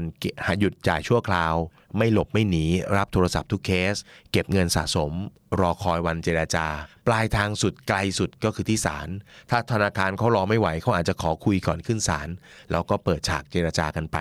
[0.59, 1.55] หยุดจ่ายชั่วคราว
[1.97, 2.65] ไม่หลบไม่หนี
[2.97, 3.95] รับโทรศัพท์ทุกเคส
[4.31, 5.13] เก็บเงินสะสม
[5.59, 6.67] รอคอยวันเจราจา
[7.07, 9.07] ปลายทางสุดไกลสุดก็คือที่ศาล
[9.49, 12.29] ถ้าธนาคารเขารอไม่ไหวเขาอาจจะขอคุยก่อนขึ้นศาล
[12.71, 14.17] แล้วก็เปิดฉากเจราจากันไป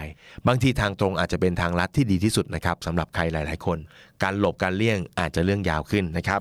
[0.46, 3.78] บางทีทางตรงอาจจะเป็นทางลัดที่ดีที่สุดนะครับสำหรับใครหลาย ๆ คน
[4.22, 6.40] การหลบการเลี่ยงอาจจะเรื่องยาวขึ้นนะครับ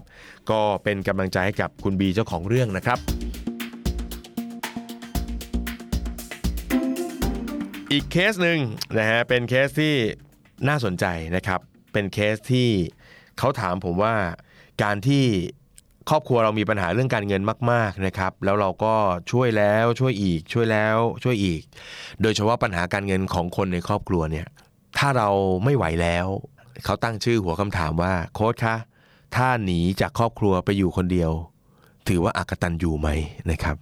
[0.49, 2.99] ก็เป็นกำลังใจให้กับคุณบีเจ้าของเรื่องนะครับ
[7.91, 8.59] อีกเคสหนึ่ง
[8.97, 9.95] นะฮะเป็นเคสที่
[10.67, 11.59] น่าสนใจนะครับ
[11.93, 12.69] เป็นเคสที่
[13.37, 14.15] เขาถามผมว่า
[14.83, 15.23] การที่
[16.09, 18.93] ครอบครัวเรามีปัญหาเรื่องการเงินมาก ๆนะครับ แล้วเราก็
[19.31, 21.61] ช่วยแล้วช่วยอีกช่วยแล้วช่วยอีก
[22.21, 24.47] โดยเฉพาะปัญหาการเงินของคนในครอบครัวเนี่ย
[24.97, 25.29] ถ้าเรา
[25.63, 26.27] ไม่ไหวแล้ว
[26.85, 28.75] เขาตั้งชื่อหัวคำถามว่าโค้ชคะ
[29.35, 31.31] ถ้าหนีจากครอบครัวไปอยู่คนเดียว
[32.07, 33.09] ถือว่าอากตันอยู่ไหม
[33.51, 33.77] นะครับ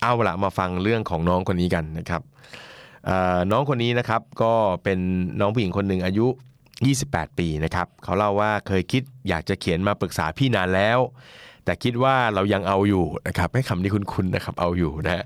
[0.00, 2.22] เอาละมาฟังเรื่องของน้องคนนี้กันนะครับ
[3.50, 4.52] น้องคนนี้นะครับก็
[4.84, 4.98] เป็น
[5.40, 6.26] น้องผู้หญิงคนหนึ่งอายุ
[6.82, 10.98] 28 ปีนะครับเขาเล่าว่าเคยคิดอยากจะเขียนมาปรึกษาพี่นานแล้ว
[11.64, 15.24] แต่คิดว่าเรายังเอาอยู่นะครับให้คำนี้คุ้นๆนะครับเอาอยู่นะ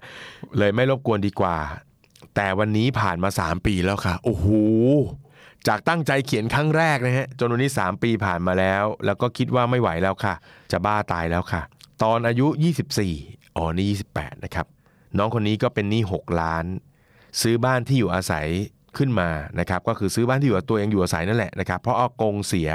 [0.58, 1.56] เลยไม่รบกวนดีกว่า
[2.34, 4.46] แต่วันนี้ผ่านมา 3 ปีแล้วค่ะโอ้โห
[5.68, 10.34] จากตั้งใจเขียนครั้งแรกนะฮะจนวันนี้ 3 ปีผ่านมาแล้ว แล้วก็คิดว่าไม่ไหวแล้วค่ะ
[10.72, 11.62] จะบ้าตายแล้วค่ะ
[12.02, 12.46] ตอนอายุ
[13.02, 13.86] 24อ๋อนี่
[14.18, 14.66] 28 นะครับ
[15.18, 16.64] น้องคนนี้ก็เป็นหนี้6ล้าน
[17.42, 18.46] ซื้อบ้านที่อยู่อาศัย
[18.96, 19.28] ขึ้นมา
[19.60, 22.70] นะครับก็คือซื้อบ้านที่อยู่ตัวเองอยู่อาศัยนั่นแหละนะครับเพราะอากงเสีย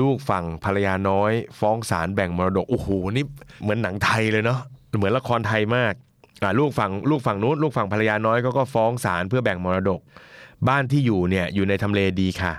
[0.00, 3.24] ลูกฝั่งภรรยาน้อย ฟ้องศาลแบ่งมรดกโอ้โหนี่
[3.62, 4.60] เหมือนหนังไทยเลยเนาะ
[4.98, 5.94] เหมือนละครไทยมาก
[6.60, 10.00] ลูกฝั่งลูกฝั่งนู้นลูกฝั่งภรรยาน้อยก็ก็ฟ้องศาลเพื่อแบ่งมรดก
[10.68, 12.54] บ้านที่อยู่เนี่ยอยู่ในทำเลดีค่ะ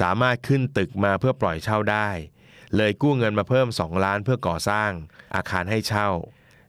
[0.00, 2.08] สามารถขึ้นตึกมาเพื่อปล่อยเช่าได้
[2.76, 4.90] เลยกู้เงินมาเพิ่ม 2 ล้านเพื่อก่อสร้าง
[5.34, 6.08] อาคารให้เช่า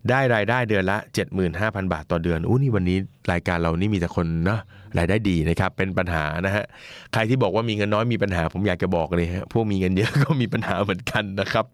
[0.09, 0.97] ได้รายได้เดือนละ
[1.45, 2.97] 75,000 บาทต่อเดือนอู้นี่วันนี้
[3.31, 4.59] รายการเรานี่มีแต่คนนะ
[4.97, 6.65] รายได้ดีนะครับ เป็นปัญหานะฮะ
[7.13, 11.65] ใครที่บอกว่ามีเงินน้อยมีปัญหา ผมอยากจะบอกเลยฮะพวกมีเงินเยอะก็มีปัญหาเหมือนกันนะครับ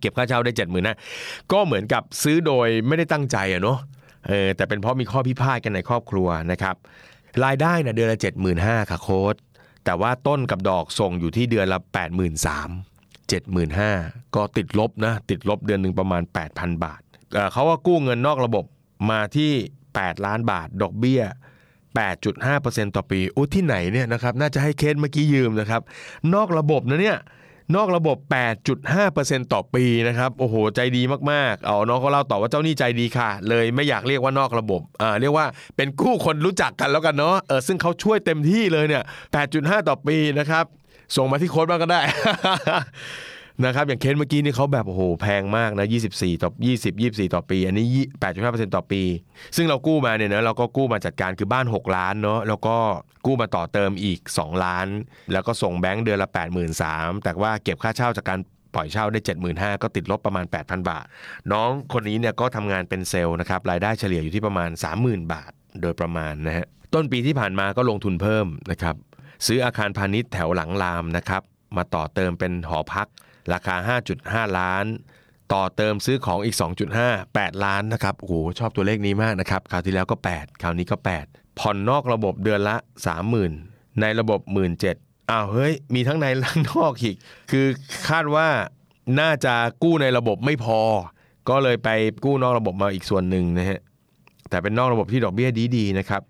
[0.00, 0.96] เก็บค่าเช่าได้เจ็ดหมื่นนะ
[1.52, 3.78] ก็เหมือนกับซื้อโดยไม่ได้ตั้งใจอะเนาะ
[4.28, 6.76] เออแต่เป็นเพราะมีข้อพิพาทกันในครอบครัวนะครับ
[7.44, 9.34] รายได้นะเดือนละเจ็ดหมื่นห้าค่ะโค้ด
[9.84, 12.70] แต่ว่าต้นกับดอกส่งอยู่ที่เดือนละแปดหมื่นสาม
[13.28, 13.90] เจ็ดหมื่นห้า
[14.34, 17.00] ก็ติดลบนะติดลบเดือนหนึ่งประมาณแปดพันบาท
[17.52, 18.64] เขาว่ากู้เงินนอกระบบ
[19.10, 19.52] มาที่
[19.88, 21.22] 8 ล้านบาท ดอกเบี้ย
[21.90, 25.82] 8.5%ต่อปีอุ้ที่ไหนเนี่ยนะครับน่าจะให้เคสเมื่อกี้ยืมนะครับ
[26.34, 27.18] นอกระบบนะเนี่ย
[27.76, 28.16] นอกระบบ
[28.84, 39.02] 8.5%ต่อปีนะครับโอ้โหใจดีมากๆ เอาน้องเขาเล่าต่อว่าเจ้านี้ใจดีค่ะ เลยไม่อยากเรียกว่านอกระบบอ่าเรียกว่าเป็นกู้คนรู้จักกันแล้วกันเนาะเออซึ่งเขาช่วยเต็มที่เลยเนี่ย
[39.44, 40.64] 8.5 ต่อปีนะครับ
[41.16, 42.00] ส่งมาที่โค้ดบ้างก็ได้
[43.64, 47.86] นะครับอย่างเคสเมื่อกี้นี่เขาแบบโอ้โหแพงมากนะ 24 ต่อ 20 24 ต่อปี อันนี้
[48.30, 49.02] 8.5%ต่อปี
[49.56, 52.76] ซึ่งเรากู้มาเนี่ยนะเราก็กู้มาจัดการคือบ้าน 6 ล้านเนาะแล้วก็
[53.26, 54.86] กู้มาต่อเติมอีก 2 ล้าน
[55.32, 56.28] แล้วก็ส่งแบงค์เดือนละ
[56.76, 58.40] 83,000แต่ว่าเก็บค่าเช่าจากการ
[58.74, 59.20] ปล่อยเช่าได้
[59.50, 61.04] 75,000ก็ติดลบประมาณ 8,000 บาท
[61.52, 64.70] น้องคนนี้เนี่ยก็ทำงานเป็นเซลล์นะครับรายได้เฉลี่ยอยู่ที่ประมาณ
[65.00, 68.96] 30,000 บาท โดยประมาณนะฮะต้นปีที่ผ่านมาก็ลงทุนเพิ่มนะครับ
[69.46, 71.42] ซื้ออาคารพาณิชย์แถวหลังรามนะครับ
[71.76, 73.08] มาต่อเติมเป็นหอพัก
[73.52, 73.96] ราคา
[74.46, 74.84] 5.5 ล้าน
[75.52, 76.56] ต่อเติมซื้อของอีก
[76.96, 80.96] 2.5 8 ล้านนะครับโอ้โหชอบตัวเลขนี้มากนะครับคราวที่แล้วก็ 8 คราวนี้ก็
[81.28, 82.76] 8 ผ่อนนอกระบบเดือนละ
[83.38, 84.40] 30,000 ในระบบ
[84.86, 87.16] 17,000อ้าวเฮ้ย มีทั้งในและนอกอีก
[87.50, 87.66] คือ
[88.08, 88.48] คาดว่า
[89.20, 90.80] น่าจะกู้ในระบบไม่พอ
[91.48, 91.88] ก็เลยไป
[92.24, 93.80] กู้นอกระบบมาอีกส่วนหนึ่งนะฮะ
[94.50, 96.22] แต่เป็นนอกระบบที่ดอกเบี้ยดีๆนะครับ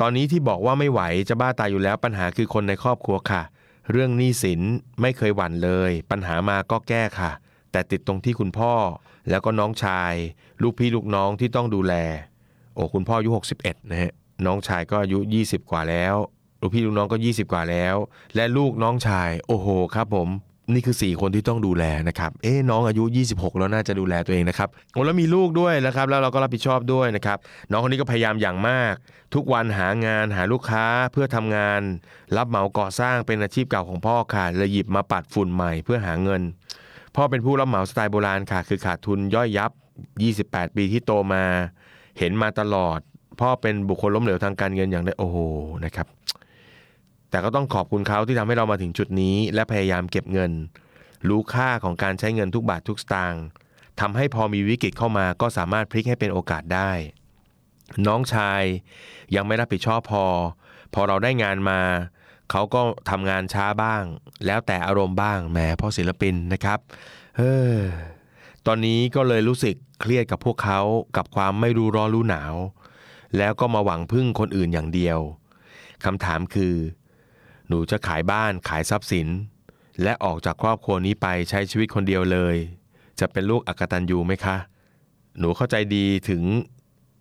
[0.00, 3.42] ตอนนี้ที่บอกว่าไม่ไหวจะบ้าตายอยู่แล้วปัญหาคือคนในครอบครัวค่ะ
[3.90, 4.60] เรื่องหนี้สิน
[5.00, 7.32] ไม่เคยหวั่นเลย ปัญหามาก็แก้ค่ะ
[7.72, 8.74] แต่ติดตรงที่คุณพ่อ
[9.30, 10.14] แล้วก็น้องชาย
[10.62, 11.94] ลูกพี่ลูกน้องที่ต้องดูแล
[12.74, 14.12] โอ้คุณพ่ออายุ 61 นะฮะ
[14.46, 16.14] น้องชายก็อายุ 20 กว่าแล้ว
[16.60, 17.96] ลูกพี่ลูกน้องก็ 20 กว่าแล้ว
[18.34, 20.28] และลูกน้องชาย โอ้โห ครับผม
[20.70, 27.38] นี่คือ 4 คนที่ต้องดูแลนะครับ เอ๊ะน้องอายุ 26 แล้วน่าจะดูแลตัวเองนะครับโอ้แล้วมีลูกด้วยนะครับ แล้วเราก็รับผิดชอบด้วยนะครับ
[27.70, 28.94] น้องคนนี้ก็พยายามอย่างมาก
[29.34, 31.80] ทุกวันหางานหาลูกค้าเพื่อทำงาน
[32.36, 36.42] รับเหมาก่อสร้างเป็นอาชีพเก่าของพ่อค่ะเลยหยิบมาปัดฝุ่นใหม่เพื่อหาเงิน
[37.16, 39.70] พ่อเป็นผู้รับเหมาสไตล์โบราณค่ะ คือขาดทุนย่อยยับ
[40.22, 41.44] 28 ปีที่โตมา
[42.18, 42.98] เห็นมาตลอด
[43.40, 45.38] พ่อเป็นบุคคลล้มเหลวทางการเงินอย่างได้โอ้โห
[45.84, 46.06] นะครับ
[47.32, 50.52] แต่ก็ต้องขอบคุณเขาที่ทำให้เรามาถึงจุดนี้ และพยายามเก็บเงิน
[51.28, 53.44] รู้ค่าของการใช้เงินทุกบาททุกสตางค์
[54.00, 56.90] ทำให้พอมีวิกฤตเข้ามาก็สามารถพลิกให้เป็นโอกาสได้
[58.06, 58.62] น้องชาย
[59.34, 60.24] ยังไม่รับผิดชอบพอ
[60.94, 61.80] พอเราได้งานมา
[62.50, 64.02] เขาก็ทำงานช้าบ้าง
[64.46, 66.78] แล้วแต่อารมณ์บ้างแหมพราะศิลปินนะครับ
[67.36, 67.42] เอ
[67.74, 67.76] อ
[68.66, 70.80] ตอนนี้ก็เลยรู้สึกเครียดกับพวกเขา
[71.16, 72.54] กับความไม่รู้ร้อนรู้หนาว
[73.38, 75.18] แล้วก็มาหวังพึ่งคนอื่นอย่างเดียว
[76.04, 76.74] คำถามคือ
[77.74, 79.28] หนูจะขายบ้านขายทรัพย์สิน
[80.02, 82.56] และออกจากครอบครัวนี้ไปใช้ชีวิตคนเดียวเลย
[83.20, 84.56] จะเป็นลูกอักตันยูไหมคะ
[85.38, 86.42] หนูเข้าใจดีถึง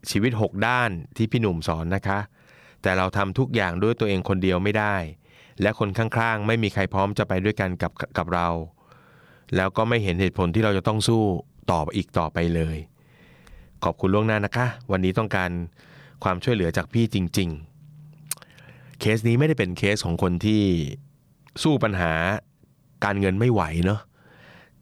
[0.09, 2.19] ชีวิต 6 ด้านที่พี่หนุ่มสอนนะคะ
[2.81, 4.95] แต่เราทำทุกอย่างด้วยตัวเองคนเดียวไม่ได้
[5.61, 8.47] และคนข้างๆ ไม่มีใครพร้อมจะไปด้วยกันกับกับเรา
[9.55, 11.23] แล้วก็ไม่เห็นเหตุผลที่เราจะต้องสู้
[11.71, 12.77] ต่ออีกต่อไปเลย
[13.83, 15.49] ขอบคุณล่วงหน้านะคะ วันนี้ต้องการ
[16.23, 17.70] ความช่วยเหลือจากพี่จริง ๆ
[19.01, 20.63] เคสนี้ไม่ได้เป็นเคสของคนที่
[21.63, 22.13] สู้ปัญหา
[23.05, 24.01] การเงินไม่ไหวเนาะ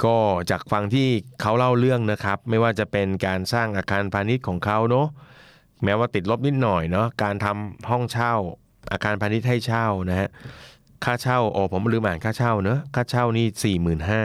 [0.03, 0.15] ก็
[0.51, 1.07] จากฟังที่
[1.41, 5.07] เขาเล่าเรื่องนะครับ ไม่ว่าจะเป็นการสร้างอาคารพาณิชย์ของเขาเนาะ
[5.83, 8.33] แม้ว่าติดลบนิดหน่อยเนาะการทำห้องเช่า
[8.91, 10.29] อาคารพาณิชย์ให้เช่านะฮะ
[11.05, 14.23] ค่าเช่าโอ้ผมลืมอ่านค่าเช่าเนอะค่าเช่านี่สี่หมื่นห้า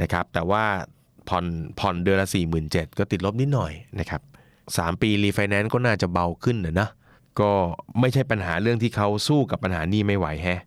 [0.00, 0.64] นะครับแต่ว่า
[1.28, 1.44] ผ่อน
[1.80, 4.22] ผ่อนเดือนละสี่หมื่นเจ็ดก็ติดลบนิดหน่อยนะครับ
[4.78, 6.88] สามปีรีไฟแนนซ์ก็น่าจะเบาขึ้นนะนะ
[7.40, 7.50] ก็
[8.00, 10.60] ไม่ใช่ปัญหาเรื่องที่เขาสู้กับปัญหานี้ไม่ไหวแฮะ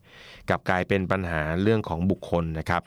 [0.49, 2.81] กลับกลายเป็นปัญหาเรื่องของบุคคลนะครับ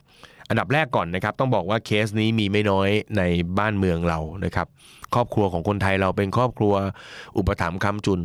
[0.49, 3.23] อันดับแรกก่อนนะครับ ต้องบอกว่าเคสนี้มีไม่น้อยใน
[3.59, 4.67] บ้านเมืองเรานะครับ
[5.15, 6.75] ครอบครัวของคนไทยเราเป็นครอบครัว
[7.39, 8.21] อุปถัมภ์คำจุน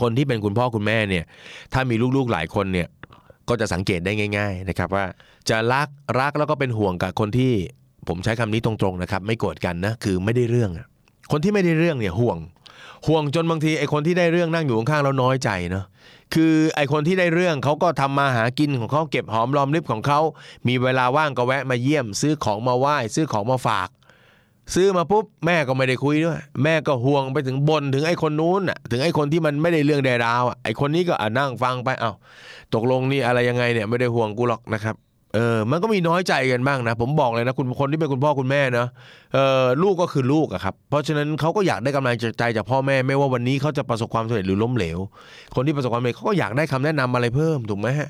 [0.00, 1.24] คนที่เป็นคุณพ่อคุณแม่เนี่ย
[1.72, 2.88] ถ้ามีลูกๆหลายคนเนี่ย
[3.48, 5.04] ก็จะสังเกตได้ง่าย ๆนะครับ ว่า
[5.50, 5.88] จะรัก
[6.20, 7.52] รักแล้วก็เป็นห่วงกับคนที่
[8.08, 10.70] ผมใช้คำนี้ตรงๆนะครับ ไม่โกรธกันนะคือไม่ได้เรื่อง
[11.32, 12.38] คนที่ไม่ได้เรื่องเนี่ยห่วง
[13.06, 15.84] ห่วงจนบางทีไอ้คนที่ได้เรื่องนั่งอยู่ข้างๆแล้วน้อยใจเนาะ
[16.34, 20.20] คือไอ้คนที่ได้เรื่องเขาก็ทำมาหากินของเขาเก็บหอมรอมริบของเขา
[20.68, 23.88] มีเวลาว่างก็แวะมาเยี่ยม ซื้อของมาไหว้ซื้อของมาฝาก
[24.74, 32.12] ซื้อมาปุ๊บแม่ก็ไม่ได้คุยด้วย แม่ก็ห่วงไปถึงบนถึงไอ้คนนู้นอะถึงไอ้คนที่มันไม่ได้เรื่องใดราวอะไอ้คนนี้ก็อะนั่งฟังไปเอ้า
[32.74, 34.96] ตกลงนี่อะไรยังไงเนี่ยไม่ได้ห่วงกูหรอกนะครับ
[35.36, 38.88] เออมันก็มีน้อยใจกันบ้างนะ ผมบอกเลยนะคุณคนที่เป็นคุณพ่อคุณแม่เนะ
[39.34, 44.98] เออลูกก็คือลูกอะครับ เพราะฉะนั้นเขาก็อยากได้กำลังใจจากพ่อแม่ ไม่ว่าวันนี้เขาจะประสบความสำเร็จหรือล้มเหลว
[45.54, 48.08] คนที่ประสบความสำเร็จเขาก็อยากได้คำแนะนำอะไรเพิ่มถูกไหมฮะ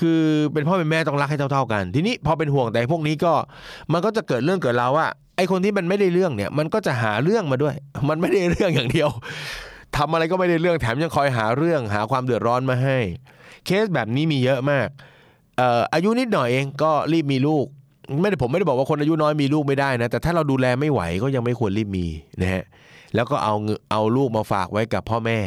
[0.00, 0.20] คือ
[0.52, 3.32] เป็นพ่อเป็นแม่ต้องรักให้เท่า ๆกัน ทีนี้พอเป็นห่วงแต่พวกนี้ก็
[3.92, 7.74] มันก็จะเกิดเรื่องเกิดราวว่าไอคนที่มันไม่ได้เรื่องเนี่ยมันก็จะหาเรื่องมาด้วย
[8.08, 9.08] มันไม่ได้เรื่องอย่างเดียว
[9.96, 12.98] ทำอะไรก็ไม่ได้เรื่องแถมยังคอยหาเรื่องหาความเดือดร้อนมาให้
[13.66, 14.88] เคสแบบนี้มีเยอะมาก
[15.94, 17.66] อายุนิดหน่อยเองก็รีบมีลูก
[18.20, 22.06] ไม่ได้ผมไม่ได้บอกว่าคนอายุน้อยมีลูกไม่ได้นะ แต่ถ้าเราดูแลไม่ไหวก็ยังไม่ควรรีบมี
[22.40, 22.64] นะฮะ
[23.14, 25.38] แล้วก็เอาเงินเอาลูกมาฝากไว้กับพ่อแม่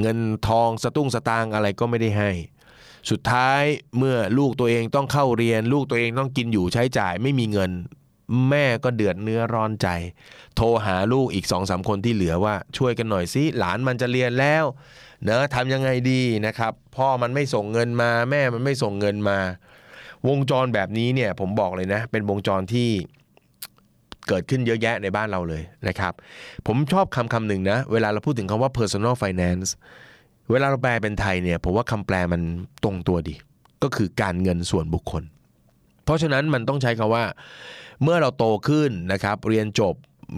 [0.00, 2.30] เงินทองสตุ้งสตางอะไรก็ไม่ได้ให้
[3.10, 3.62] สุดท้าย
[3.98, 7.70] เมื่อลูกตัวเองต้องเข้าเรียน ลูกตัวเองต้องกินอยู่ใช้จ่าย ไม่มีเงิน
[8.50, 9.88] แม่ก็เดือดเนื้อร้อนใจ
[10.56, 14.64] โทรหาลูกอีกสองสามคนที่เหลือว่าช่วยกันหน่อยสิหลานมันจะเรียนแล้ว
[15.24, 19.38] เนอะทำยังไงดีนะครับ พ่อมันไม่ส่งเงินมา แม่มันไม่ส่งเงินมา
[20.28, 22.90] วงจรแบบนี้เนี่ย ผมบอกเลยนะ เป็นวงจรที่
[24.28, 26.12] เกิดขึ้นเยอะแยะในบ้านเราเลยนะครับ
[26.66, 29.68] ผมชอบคำคำหนึ่งนะ เวลาเราพูดถึงคำว่า personal finance
[30.50, 32.40] เวลาเราแปลเป็นไทยเนี่ย ผมว่าคำแปลมัน
[32.84, 33.34] ตรงตัวดี
[33.82, 35.22] ก็คือการเงินส่วนบุคคล
[36.04, 37.24] เพราะฉะนั้นมันต้องใช้คำว่า
[38.02, 39.94] เมื่อเราโตขึ้นนะครับ เรียนจบ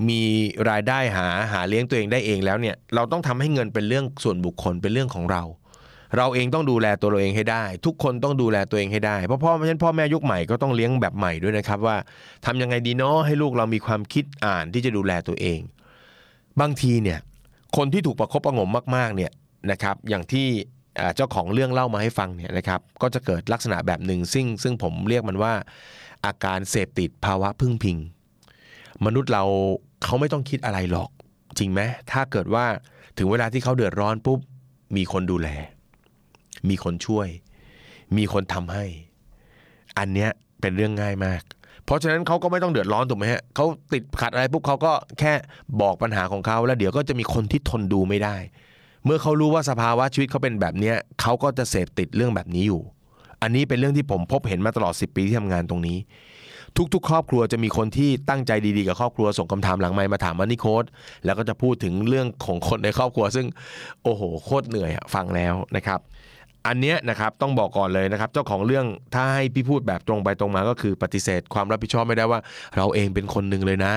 [0.09, 0.23] มี
[0.71, 5.43] รายได้หาหาเลี้ยงตัวเองได้เองแล้วเนี่ยเราต้องทำให้เงินเป็นเรื่องส่วนบุคคลเป็นเรื่องของเรา
[6.17, 11.97] เราเองต้องดูแลตัวเราเองให้ได้ ทุกคนต้องดูแลตัวเองให้ได้เพราะพ่อเพราะฉะนั้นพ่อแม่ยุคใหม่ก็ต้องเลี้ยงแบบใหม่ด้วยนะครับว่า
[12.45, 15.61] ทำยังไงดีเนาะให้ลูกเรามีความคิดอ่านที่จะดูแลตัวเอง
[16.61, 17.19] บางทีเนี่ย
[17.77, 19.33] คนที่ถูกประคบประงมมากๆเนี่ย
[19.71, 20.47] นะครับอย่างที่
[21.17, 25.53] เจ้าของเรื่องเล่ามาให้ฟังเนี่ยนะครับก็จะเกิดลักษณะแบบหนึ่งซึ่งซึ่งผมเรียกมันว่า
[26.27, 27.97] อาการเสพติดภาวะพึ่งพิง
[29.07, 29.45] มนุษย์เรา
[30.05, 31.11] เขาไม่ต้องคิดอะไรหรอก
[31.59, 31.81] จริงไหม
[32.13, 32.65] ถ้าเกิดว่า
[33.19, 34.39] ถึงเวลาที่เขาเดือดร้อนปุ๊บ
[34.97, 35.49] มีคนดูแล
[36.69, 37.29] มีคนช่วย
[38.17, 38.85] มีคนทำให้
[39.99, 40.31] อันเนี้ย
[40.61, 41.43] เป็นเรื่องง่ายมาก
[41.85, 45.33] เพราะฉะนั้นเขาก็ไม่ต้องเดือดร้อนถูกไหมฮะเขาติดขัดอะไรปุ๊บเขาก็แค่
[45.81, 48.37] บอกปัญหาของเขาแล้วเดี๋ยวก็จะมีคนที่ทนดูไม่ได้
[49.05, 52.83] เมื่อเขารู้ว่าสภาวะชีวิตเขาเป็นแบบเนี้ยเขาก็จะเสพติดเรื่องแบบนี้อยู่
[53.43, 55.99] อันนี้เป็นเรื่องที่ผมพบเห็นมาตลอด 10 ปีที่ทำงานตรงนี้
[56.95, 60.85] ทุกๆ ครอบครัวจะมีคนที่ตั้งใจดีๆกับครอบครัวส่งคำถามหลังไมค์มาถามมันนี่โค้ด
[61.25, 63.47] แล้วก็จะพูดถึงเรื่องของคนในครอบครัว ซึ่ง
[64.03, 66.01] โอ้โหโคตรเหนื่อยอะฟังแล้วนะครับ
[66.67, 72.41] อันเนี้ยนะครับต้องบอกก่อนเลยนะครับ เจ้าของเรื่องถ้าให้พี่พูดแบบตรงไปตรงมาก็คือปฏิเสธ ความรับผิดชอบไม่ได้ว่า
[72.77, 73.95] เราเองเป็นคนหนึ่งเลยนะ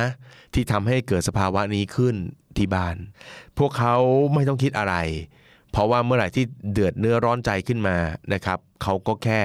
[0.54, 2.16] ที่ทำให้เกิดสภาวะนี้ขึ้น
[2.58, 2.96] ที่บ้าน
[3.58, 3.96] พวกเขา
[4.34, 4.96] ไม่ต้องคิดอะไร
[5.72, 7.98] เพราะว่าเมื่อไหร่ที่เดือดเนื้อร้อนใจขึ้นมา
[8.34, 9.40] นะครับเขาก็แค่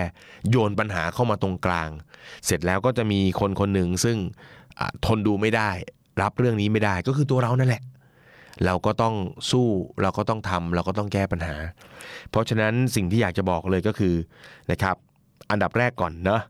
[0.50, 1.90] โยนปัญหาเข้ามาตรงกลาง
[2.46, 4.16] เสร็จแล้วก็จะมีคนคนหนึ่งซึ่ง
[5.06, 5.70] ทนดูไม่ได้
[6.22, 7.82] รับเรื่องนี้ไม่ได้ก็คือตัวเรานั่นแหละ
[8.64, 9.14] เราก็ต้อง
[9.50, 9.68] สู้
[10.02, 11.56] เราก็ต้องทำเราก็ต้องแก้ปัญหา
[12.30, 14.14] เพราะฉะนั้นสิ่งที่อยากจะบอกเลยก็คือ
[14.70, 14.96] นะครับ
[15.50, 16.40] อันดับแรกก่อนเนาะ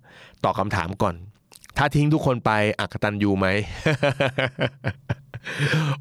[0.45, 1.15] ตอบคำถามก่อน
[1.79, 3.47] ถ้าทิ้งทุกคนไปอักตันยูไหม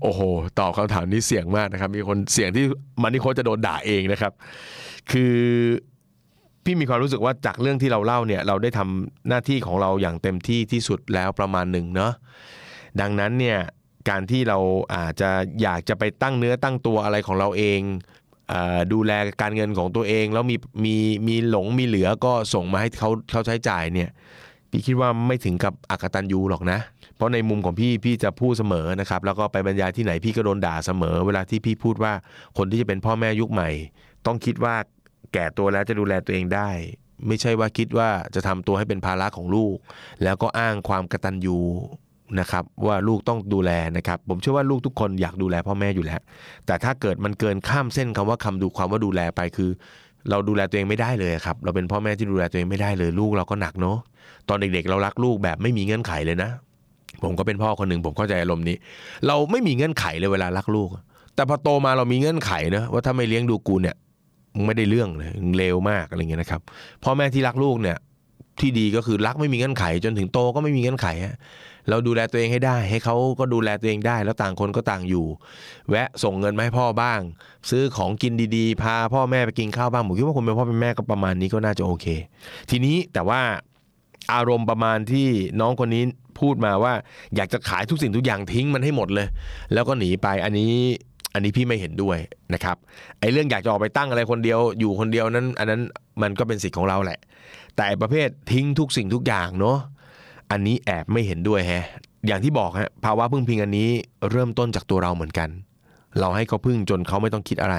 [0.01, 0.21] โอ้โห
[0.59, 2.65] ตอบคำถามนี้เสี่ยงมากนะครับ มีคนเสี่ยงที่
[3.01, 4.33] มันนี่โคจะโดนด่าเองนะครับ
[5.11, 5.35] คือ
[6.63, 12.13] พี่มีความรู้สึกว่าจากเรื่องที่เราเล่าเนี่ยเราได้ทำหน้าที่ของเราอย่างเต็มที่ที่สุดแล้วประมาณหนึ่งเนาะ
[13.01, 13.59] ดังนั้นเนี่ย
[14.09, 14.57] การที่เรา
[14.95, 15.29] อาจจะ
[15.61, 17.81] อยากจะไปตั้งเนื้อตั้งตัวอะไรของเราเอง
[18.93, 20.95] ดูแลการเงินของตัวเองแล้วมีมี
[21.27, 24.09] มีหลงมีเหลือก็ส่งมาให้เขาเขาใช้จ่ายเนี่ย
[24.71, 26.79] พี่คิดว่าไม่ถึงกับอักตันยูหรอกนะ
[27.15, 32.13] เพราะในมุมของพี่พี่จะพูดเสมอนะครับแล้วก็ไปบรรยายที่ไหนพี่ก็โดนด่าเสมอ เวลาที่พี่พูดว่า
[32.57, 33.69] คนที่จะเป็นพ่อแม่ยุคใหม่
[34.25, 34.75] ต้องคิดว่า
[35.33, 36.69] แก่ตัวแล้วจะดูแลตัวเองได้
[37.27, 39.75] ไม่ใช่ว่าคิดว่าจะทำตัวให้เป็นภาระของลูก
[40.23, 41.57] แล้วก็อ้างความกระตัญญู
[42.39, 46.21] นะครับว่าลูกต้องดูแลนะครับ ผมเชื่อว่าลูกทุกคนอยากดูแลพ่อแม่อยู่แล้ว
[46.65, 49.69] แต่ถ้าเกิดมันเกินข้ามเส้นคำว่าคำดูความว่าดูแลไปคือ
[50.29, 53.97] เราดูแลตัวเองไม่ได้เลยครับ เราเป็นพ่อแม่ที่ดูแลตัวเองไม่ได้เลย ลูกเราก็หนักเนาะ
[54.49, 56.49] ตอนเด็กๆ เรารักลูกแบบไม่มีเงื่อนไขเลยนะ
[57.23, 58.75] ผมก็เป็นพ่อคนหนึ่งผมเข้าใจอารมณ์นี้
[59.27, 60.89] เราไม่มีเงื่อนไขเลยเวลารักลูก
[61.35, 63.95] แต่พอโตมาเรามีเงื่อนไขนะว่าถ้าไม่เลี้ยงดูกูเนี่ย
[64.65, 66.61] ไม่ได้เรื่องเลยเลวมากอะไรเงี้ยนะครับ
[67.03, 67.97] พ่อแม่ที่รักลูกเนี่ย
[68.59, 71.35] ที่ดีก็คือรักไม่มีเงื่อนไข จนถึงโตก็ไม่มีเงื่อนไขฮะ
[71.89, 75.25] เราดูแลตัวเองให้ได้ ให้เขาก็ดูแลตัวเองได้ แล้วต่างคนก็ต่างอยู่
[75.89, 77.19] แวะส่งเงินมาให้พ่อบ้าง
[77.69, 82.05] ซื้อของกินดีๆ พาพ่อแม่ไปกินข้าวบ้างผมคิดว่าคนเป็นพ่อเป็นแม่ก็ประมาณนี้ก็น่าจะโอเค
[82.69, 83.41] ทีนี้แต่ว่า
[84.33, 85.27] อารมณ์ประมาณที่
[85.59, 86.03] น้องคนนี้
[86.39, 86.93] พูดมาว่า
[87.35, 89.27] อยากจะขายทุกสิ่งทุกอย่างทิ้งมันให้หมดเลย
[89.73, 90.73] แล้วก็หนีไปอันนี้
[91.33, 92.17] อันนี้พี่ไม่เห็นด้วย
[92.53, 92.77] นะครับ
[93.19, 95.81] ไอ้เรื่องอยากจะออกไปตั้งอะไรคนเดียว อยู่คนเดียวนั้น อันนั้น
[96.21, 97.19] มันก็เป็นสิทธิ์ของเราแหละ
[97.77, 99.77] แต่ประเภททิ้งทุกสิ่งทุกอย่างเนาะ
[100.51, 101.85] อันนี้แอบไม่เห็นด้วยแฮะ
[102.27, 103.89] อย่างที่บอกฮะภาวะพึ่งพิงอันนี้
[104.31, 105.49] เริ่มต้นจากตัวเราเหมือนกัน
[106.19, 107.75] เราให้เขาพึ่งจนเขาไม่ต้องคิดอะไร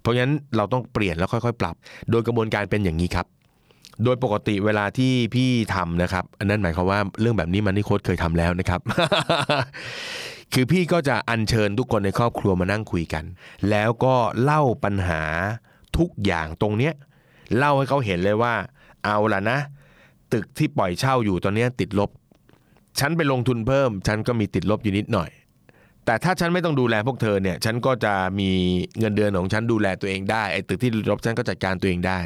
[0.00, 1.74] เพราะฉะนั้นเราต้องเปลี่ยนแล้วค่อยๆ ปรับ
[2.10, 3.26] โดยกระบวนการเป็นอย่างนี้ครับ
[4.04, 8.80] โดยปกติเวลาที่พี่ทำนะครับ อันนั้นหมายความว่าเรื่องแบบนี้มันนี่โค้ดเคยทำแล้วนะครับ
[10.52, 13.24] คือพี่ก็จะอัญเชิญทุกคนในครอบครัวมานั่งคุยกัน
[13.70, 15.22] แล้วก็เล่าปัญหา
[15.98, 16.94] ทุกอย่างตรงเนี้ย
[17.56, 18.54] เล่าให้เขาเห็นเลยว่า
[19.04, 19.58] เอาล่ะนะ
[20.32, 22.10] ตึกที่ปล่อยเช่าอยู่ตอนเนี้ยติดลบ
[22.98, 25.30] ฉันไปลงทุนเพิ่ม ฉันก็มีติดลบอยู่นิดหน่อย
[26.04, 28.50] แต่ถ้าฉันไม่ต้องดูแลพวกเธอเนี่ยฉันก็จะมี
[28.98, 32.18] เงินเดือนของฉันดูแลตัวเองได้ไอ้ตึกที่ลบฉันก็จัดการตัวเองได้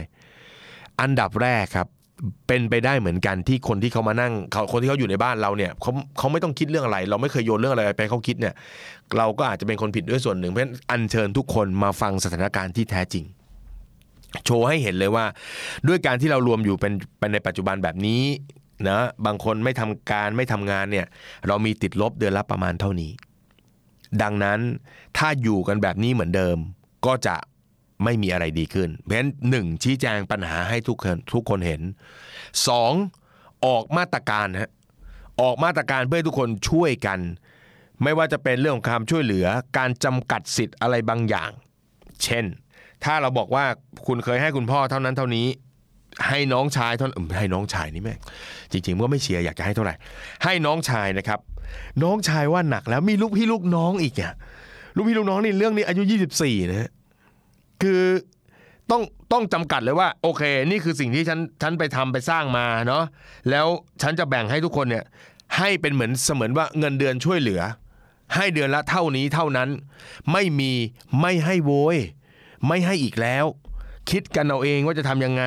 [1.01, 1.89] อันดับแรกครับ
[2.47, 8.55] เป็นไปได้เหมือนกันที่คนที่เขามานั่งเขาคนที่เขาอยู่ในบ้านเราเนี่ยเขาเขาไม่ต้องคิดเรื่องอะไร เราไม่เคยโยนเรื่องอะไรไปเขาคิดเนี่ย
[9.19, 13.25] เราก็อาจจะเป็นคนผิดด้วยส่วนหนึ่งเพราะฉะนั้นอัญเชิญทุกคนมาฟังสถานการณ์ที่แท้จริง
[14.45, 15.25] โชว์ให้เห็นเลยว่า
[15.89, 18.23] ด้วยการที่เรารวมอยู่เป็นเป็นในปัจจุบันแบบนี้
[18.89, 21.07] นะบางคนไม่ทำการไม่ทำงานเนี่ย
[21.47, 23.11] เรามีติดลบเดือนละประมาณเท่านี้
[24.23, 24.61] ดังนั้น
[25.19, 26.57] ถ้าอยู่กันแบบนี้เหมือนเดิม
[27.07, 27.37] ก็จะ
[28.05, 31.83] ไม่มีอะไรดีขึ้น เพราะฉะนั้นหนึ่งชี้แจงปัญหาให้ทุกคนทุกคนเห็น
[32.69, 32.93] สอง
[33.67, 34.71] ออกมาตรการฮะ
[35.43, 37.19] ออกมาตรการเพื่อทุกคนช่วยกัน
[38.03, 39.47] ไม่ว่าจะเป็นเรื่องของความช่วยเหลือ
[39.79, 41.51] การจำกัดสิทธิ์อะไรบางอย่าง
[42.25, 42.45] เช่น
[43.05, 43.65] ถ้าเราบอกว่า
[44.07, 45.47] คุณเคยให้คุณพ่อเท่านั้นเท่านี้
[46.29, 48.15] ให้น้องชายเท่านั้นให้น้องชายนี่แม่
[48.73, 49.95] จริงๆก็ไม่เชียร์อยากจะให้เท่าไหร่
[50.45, 51.39] ให้น้องชายนะครับ
[52.03, 54.33] น้องชายว่าหนักแล้วมีลูกพี่ลูกน้องอีกอะ
[54.97, 56.03] ลูกพี่ลูกน้องนี่เรื่องนี้อายุ
[56.37, 56.91] 24นะฮะ
[57.83, 58.03] คือ
[58.91, 63.05] ต้องต้องจำกัดเลยว่าโอเค นี่คือสิ่งที่ฉันฉันไปทำไปสร้างมาเนาะ
[63.51, 63.67] แล้ว
[64.03, 65.05] ฉันจะแบ่งให้ทุกคนเนี่ย
[65.57, 67.63] ให้เป็นเหมือนเสมือนว่าเงินเดือนช่วยเหลือ
[68.37, 69.69] ให้เดือนละเท่านี้เท่านั้น
[70.33, 70.73] ไม่มี
[71.21, 71.99] ไม่ให้โวย
[72.67, 73.45] ไม่ให้อีกแล้ว
[74.11, 75.43] คิดกันเอาเองว่าจะทำยังไง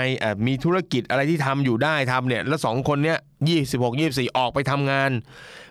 [0.47, 3.17] มีธุรกิจอะไรที่ทำอยู่ได้ทำเนี่ย แล้วสองคนเนี้ย
[3.49, 5.11] ยี่สิบหกยี่สี่ออกไปทำงาน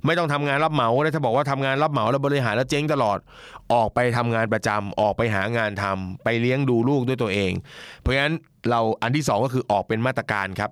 [0.07, 3.19] ไม่ต้องทำงานรับเหมาแล้ถ้าบอกว่าทำงานรับเหมาแล้วบริหารแล้วเจ๊งตลอด
[3.73, 7.53] ออกไปทำงานประจำออกไปหางานทำไปเลี้ยงดูลูกด้วยตัวเอง
[8.01, 8.35] เพราะฉะนั้น
[8.71, 10.71] เราอันที่สองก็คือออกเป็นมาตรการครับ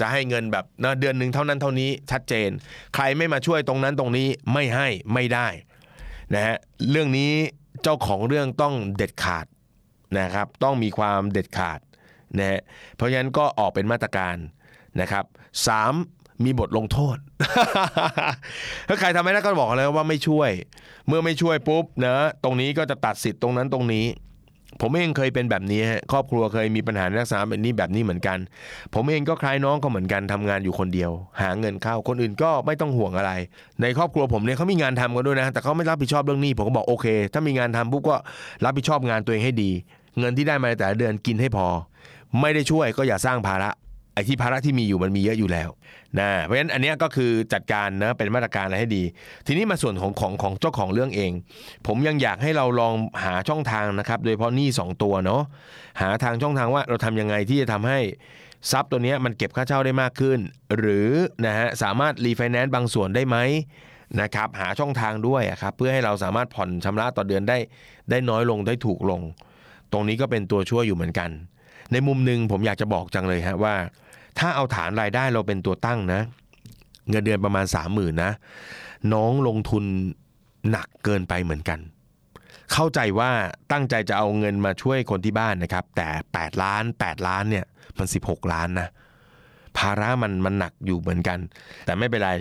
[0.00, 2.50] จะให้เงินแบบนะเดือนหนึ่งเท่านั้นเท่านี้ชัดเจน
[2.94, 5.48] ใครไม่มาช่วยตรงนั้นตรงนี้ไม่ให้ไม่ได้
[6.34, 6.56] นะฮะ
[6.90, 7.32] เรื่องนี้
[7.82, 9.46] เจ้าของเรื่องต้องเด็ดขาด
[10.18, 11.80] นะครับต้องมีความเด็ดขาด
[12.38, 12.60] นะฮะ
[12.96, 14.36] เพราะฉะนั้นก็ออกเป็นมาตรการ
[15.00, 15.24] นะครับ
[15.66, 15.92] สาม
[16.44, 17.16] มีบทลงโทษ
[18.88, 20.50] ถ้าใครทำไม่ได้ก็บอกเลยว่าไม่ช่วย
[21.06, 24.06] เมื่อไม่ช่วยปุ๊บนะตรงนี้ก็จะตัดสิทธิ์ตรงนั้นตรงนี้
[24.80, 28.38] ผมเองเคยเป็นแบบนี้ฮะครอบครัวเคยมีปัญหาในลักษณะแบบนี้แบบนี้เหมือนกัน
[28.94, 31.10] ผมเองก็คล้ายน้องก็เหมือนกันทำงานอยู่คนเดียว
[31.40, 33.32] หาเงินเข้าคนอื่นก็ไม่ต้องห่วงอะไร
[33.82, 38.16] ในครอบครัวผมเนี่ยเขามีงานทำกันด้วยนะ แต่เขาไม่รับผิดชอบเรื่องนี้ ผมก็บอกโอเค ถ้ามีงานทำปุ๊บก็
[38.64, 39.70] รับผิดชอบงานตัวเองให้ดี
[40.18, 41.66] เงินที่ได้มาแต่ละเดือนกินให้พอ
[42.40, 43.70] ไม่ได้ช่วยก็อย่าสร้างภาระ
[44.14, 45.68] ไอ้ที่ภาระที่มีอยู่มันมีเยอะอยู่แล้ว
[46.20, 49.04] นะเพราะฉะนั้นอันนี้ก็คือจัดการนะเป็นมาตรการอะไรให้ดี
[49.46, 51.32] ทีนี้มาส่วนของของของเจ้าของเรื่องเอง
[51.86, 55.42] ผมยังอยากให้เราลองหาช่องทางนะครับ โดยเฉพาะหนี้2ตัวเนาะ
[56.00, 58.00] หาทางช่องทางว่าเราทำยังไงที่จะทำให้
[58.72, 60.38] ทรัพย์ตัวนี้มันเก็บค่าเช่าได้มากขึ้น
[60.78, 61.08] หรือ
[61.46, 63.36] นะฮะสามารถรีไฟแนนซ์บางส่วนได้ไหม
[64.20, 67.58] นะครับหาช่องทางด้วยครับเพื่อให้เราสามารถผ่อนชำระต่อเดือนได้
[68.10, 69.20] ได้น้อยลงได้ถูกลง
[69.92, 71.30] ตรงนี้ก็เป็นตัวช่วยอยู่เหมือนกัน
[71.92, 73.74] ในมุมหนึ่งผมอยากจะบอกจังเลยฮะว่า
[74.38, 76.22] ถ้าเอาฐานรายได้เราเป็นตัวตั้งนะ
[77.10, 78.32] เงินเดือนประมาณสามหมื่นนะ
[79.12, 79.84] น้องลงทุน
[80.70, 81.78] หนักเกินไปเหมือนกัน
[82.72, 83.30] เข้าใจว่า
[83.72, 87.64] ตั้งใจจะเอาเงินมาช่วยคนที่บ้านนะครับ แต่ 8 ล้าน 8 ล้านเนี่ย
[87.98, 88.88] มัน 16 ล้านนะ
[89.78, 91.38] ภาระมันมันหนักอยู่เหมือนกัน
[91.86, 92.32] แต่ไม่เป็นไร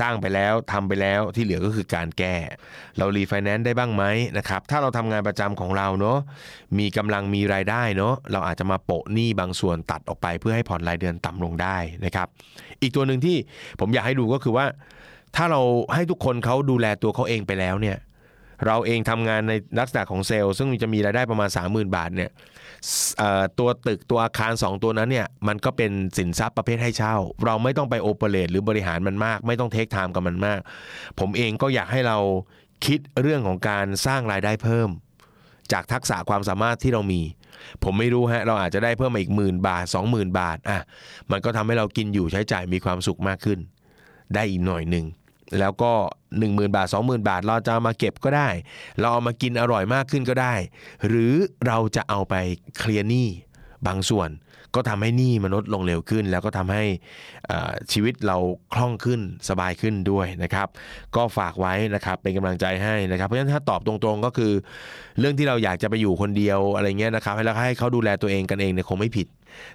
[0.00, 2.36] สร้างไปแล้วทำไปแล้วที่เหลือก็คือการแก้
[2.98, 4.04] เรารีไฟแนนซ์ได้บ้างไหม
[4.38, 6.18] นะครับถ้าเราทำงานประจำของเราเนาะ
[6.78, 12.28] มีกำลังมีรายได้เนาะเราอาจจะมาโปะหนี้บางส่วนตัดออกไป เพื่อให้ผ่อนรายเดือนต่ำลงได้นะครับ
[12.82, 13.36] อีกตัวหนึ่งที่
[13.80, 14.66] ผมอยากให้ดูก็คือว่า
[15.36, 15.60] ถ้าเรา
[15.94, 17.96] ให้ทุกคนเขาดูแลตัวเขาเองไปแล้วเนี่ย
[18.66, 22.30] เราเองทำงานในลักษณะของเซลล์ซึ่งจะมีรายได้ประมาณ 30,000 บาทเนี่ย
[23.58, 30.60] ตัวตึกตัวอาคาร 2 ตัวนั้นเนี่ยมันก็เป็นสินทรัพย์ประเภทให้เช่า เราไม่ต้องไป operate หรือบริหารมันมาก ไม่ต้อง take time กับมันมาก
[31.20, 32.18] ผมเองก็อยากให้เรา
[32.86, 34.88] คิดเรื่องของการสร้างรายได้เพิ่ม
[35.72, 37.22] จากทักษะความสามารถที่เรามี
[37.84, 40.80] ผมไม่รู้ฮะเราอาจจะได้เพิ่มมาอีกหมื่นบาท 20,000 บาทอะ
[41.30, 43.58] มันก็ทำให้เรากินอยู่ใช้จ่ายมีความสุขมากขึ้น
[44.34, 45.04] ได้อีกหน่อยหนึ่ง
[45.60, 45.92] แล้วก็
[46.32, 48.48] 10,000 บาท 20,000 บาท เราจะเอามาเก็บก็ได้
[49.00, 50.54] เราเอามากินอร่อยมากขึ้นก็ได้
[51.06, 51.32] หรือ
[51.66, 52.34] เราจะเอาไป
[52.78, 53.28] เคลียร์หนี้
[53.86, 54.30] บางส่วน
[54.76, 56.84] ก็ทำให้หนี้มันลดลงเร็วขึ้น แล้วก็ทำให้
[57.92, 58.36] ชีวิตเรา
[58.74, 60.68] คล่องขึ้นสบายขึ้นด้วยนะครับ
[61.16, 64.52] ก็ฝากไว้นะครับเป็นกำลังใจให้นะครับ เพราะฉะนั้นถ้าตอบตรงๆก็คือ
[65.18, 69.26] เรื่องที่เราอยากจะไปอยู่คนเดียวอะไรเงี้ยนะครับแล้วให้เขาดูแลตัวเองกันเองเนี่ยคงไม่ผิด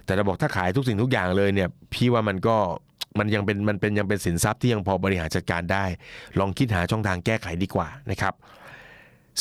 [0.04, 2.56] แต่เราบอกถ้าขายทุกสิ่งทุกอย่างเลยเนี่ยพี่ว่ามันก็
[3.18, 5.84] มันยังเป็นมันเป็นยังเป็นสินทรัพย์ที่ยังพอบริหารจัดการได้
[6.38, 8.34] ลองคิดหาช่องทางแก้ไขดีกว่านะครับ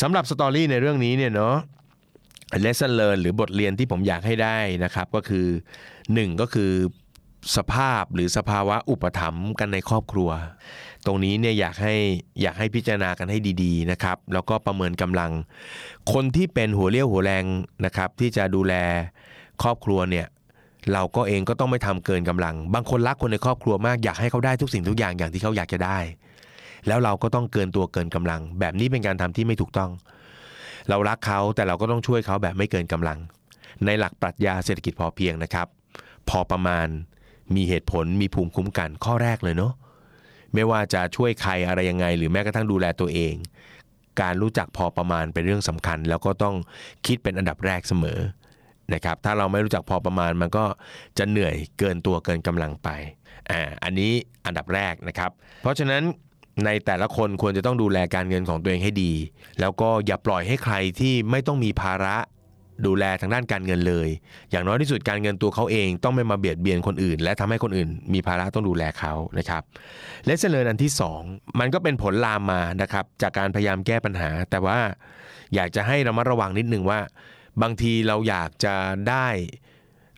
[0.02, 1.56] สำหรับสตอรี่ในเรื่องนี้เนี่ยเนาะ
[2.64, 5.48] lesson learn หรือบทเรียนที่ผมอยากให้ได้นะครับก็คือ
[5.94, 6.72] 1 ก็คือ
[7.58, 10.30] สภาพหรือสภาวะอุปถัมภ์กันในครอบครัว
[11.06, 11.96] ตรงนี้เนี่ยอยากให้
[12.42, 15.32] อยากให้พิจารณากันให้ดีๆนะครับแล้วก็ประเมินกำลัง
[16.14, 17.46] คนที่เป็นหัวเรี่ยวหัวแรง
[17.86, 18.74] นะครับที่จะดูแล
[19.64, 20.28] ครอบครัวเนี่ย
[20.94, 26.00] เราก็เองก็ต้องไม่ทำเกินกำลัง บางคนรักคนในครอบครัวมากอยากให้เขาได้ทุกสิ่งทุกอย่างอย่างที่เขาอยากจะได้
[26.88, 29.92] แล้วเราก็ต้องเกินตัวเกินกำลัง แบบนี้เป็นการทำที่ไม่ถูกต้อง
[30.90, 33.20] เรารักเขาแต่เราก็ต้องช่วยเขาแบบไม่เกินกำลัง
[33.86, 35.68] ในหลักปรัชญาเศรษฐกิจพอเพียงนะครับ
[36.30, 36.88] พอประมาณ
[37.56, 39.74] มีเหตุผลมีภูมิคุ้มกันข้อแรกเลยเนาะ
[40.54, 43.34] ไม่ว่าจะช่วยใครอะไรยังไง หรือแม้กระทั่งดูแลตัวเอง
[44.22, 46.56] การรู้จักพอประมาณเป็นเรื่องสำคัญ แล้วก็ต้อง
[47.06, 48.20] คิดเป็นอันดับแรกเสมอ
[48.94, 50.66] นะครับถ้าเราไม่รู้จักพอประมาณมันก็
[51.18, 52.90] จะเหนื่อยเกินตัวเกินกำลังไป
[53.50, 54.12] อ่าอันนี้
[54.46, 56.04] อันดับแรกนะครับ เพราะฉะนั้น
[56.66, 59.14] ในแต่ละคนควรจะต้องดูแลการเงินของตัวเองให้ดี
[59.60, 62.18] แล้วก็อย่าปล่อยให้ใครที่ไม่ต้องมีภาระ
[62.88, 64.10] ดูแลทางด้านการเงินเลย
[64.52, 69.62] อย่างน้อยที่สุดการเงินตัวเขาเองต้องไม่มาเบียดเบียนคนอื่น และทำให้คนอื่น มีภาระต้องดูแลเขานะครับ
[70.26, 70.92] lesson อันที่
[71.24, 74.80] 2 มันก็เป็นผลตามมานะครับจากการพยายามแก้ปัญหา แต่ว่า
[75.56, 77.00] อยากจะให้ระมัดระวังนิดนึงว่า
[77.62, 78.76] บางทีเราอยากจะ
[79.10, 79.28] ได้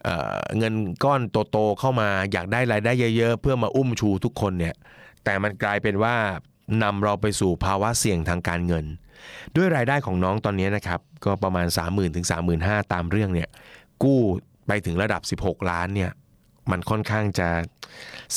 [0.03, 0.73] เงิน
[1.04, 1.21] ก้อน
[1.52, 4.75] โตๆเข้ามาอยากได้รายได้เยอะๆ เพื่อมาอุ้มชูทุกคนเนี่ย
[5.23, 6.15] แต่มันกลายเป็นว่า
[6.84, 8.86] นำเราไปสู่ภาวะเสี่ยงทางการเงิน
[9.55, 12.28] ด้วยรายได้ของน้องตอนนี้นะครับก็ประมาณ 3 0,000ถึง
[12.59, 13.49] 35,000 ตามเรื่องเนี่ย
[14.03, 14.20] กู้
[14.68, 16.11] ไปถึงระดับ 16 ล้านเนี่ย
[16.72, 17.49] มันค่อนข้างจะ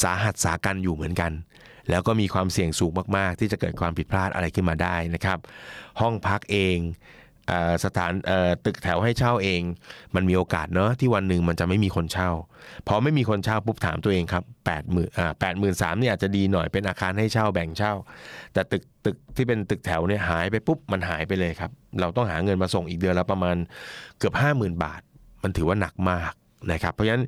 [0.03, 1.33] สาหัสสากันอยู่เหมือนกัน
[1.91, 5.39] แล้วก็มีความเสี่ยงสูงมากๆ ที่จะเกิดความผิดพลาดอะไรขึ้นมาได้นะครับ
[6.01, 6.77] ห้องพักเอง
[7.85, 8.13] สถาน
[8.65, 9.63] ตึกแถวให้เช่าเอง
[10.15, 12.31] มันมีโอกาสเนอะที่วันหนึ่งมันจะไม่มีคนเช่า
[12.89, 17.93] พอไม่มีคนเช่าปุ๊บถามตัวเองครับแปดหมื่นอ่าแปดหมื่นสามเนี่ยอาจจะดีหน่อยเป็นอาคารให้เช่าแบ่งเช่า
[18.53, 21.71] แต่ตึกตึกที่เป็นตึกแถวเนี่ยหายไปปุ๊บมันหายไปเลยครับ
[22.01, 23.57] เราต้องหาเงินมาส่งอีกเดือนละประมาณ
[24.19, 25.01] เกือบห้าหมื่นบาท
[25.43, 26.33] มันถือว่าหนักมาก
[26.73, 27.25] นะครับเพราะฉะนั้น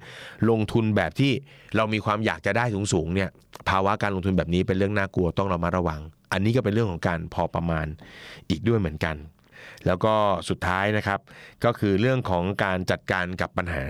[0.51, 1.33] ลงทุนแบบที่
[1.77, 3.31] เรามีความอยากจะได้สูงๆเนี่ย
[3.69, 6.01] ภาวะการลงทุนแบบนี้เป็นเรื่องน่ากลัวต้องเรามาระวัง
[6.33, 7.87] อันนี้ก็เป็นเรื่องของการพอประมาณ
[8.51, 9.17] อีกด้วยเหมือนกัน
[9.87, 10.15] แล้วก็
[10.49, 11.21] สุดท้ายนะครับ
[11.65, 13.85] ก็คือเรื่องของการจัดการกับปัญหา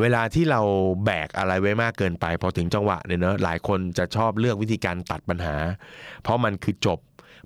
[0.00, 0.60] เวลาที่เรา
[1.04, 5.54] แบกอะไรไว้มากเกินไป พอถึงจังหวะเนี่ยเนอะหลายคนจะชอบเลือกวิธีการตัดปัญหา
[6.22, 6.98] เพราะมันคือจบ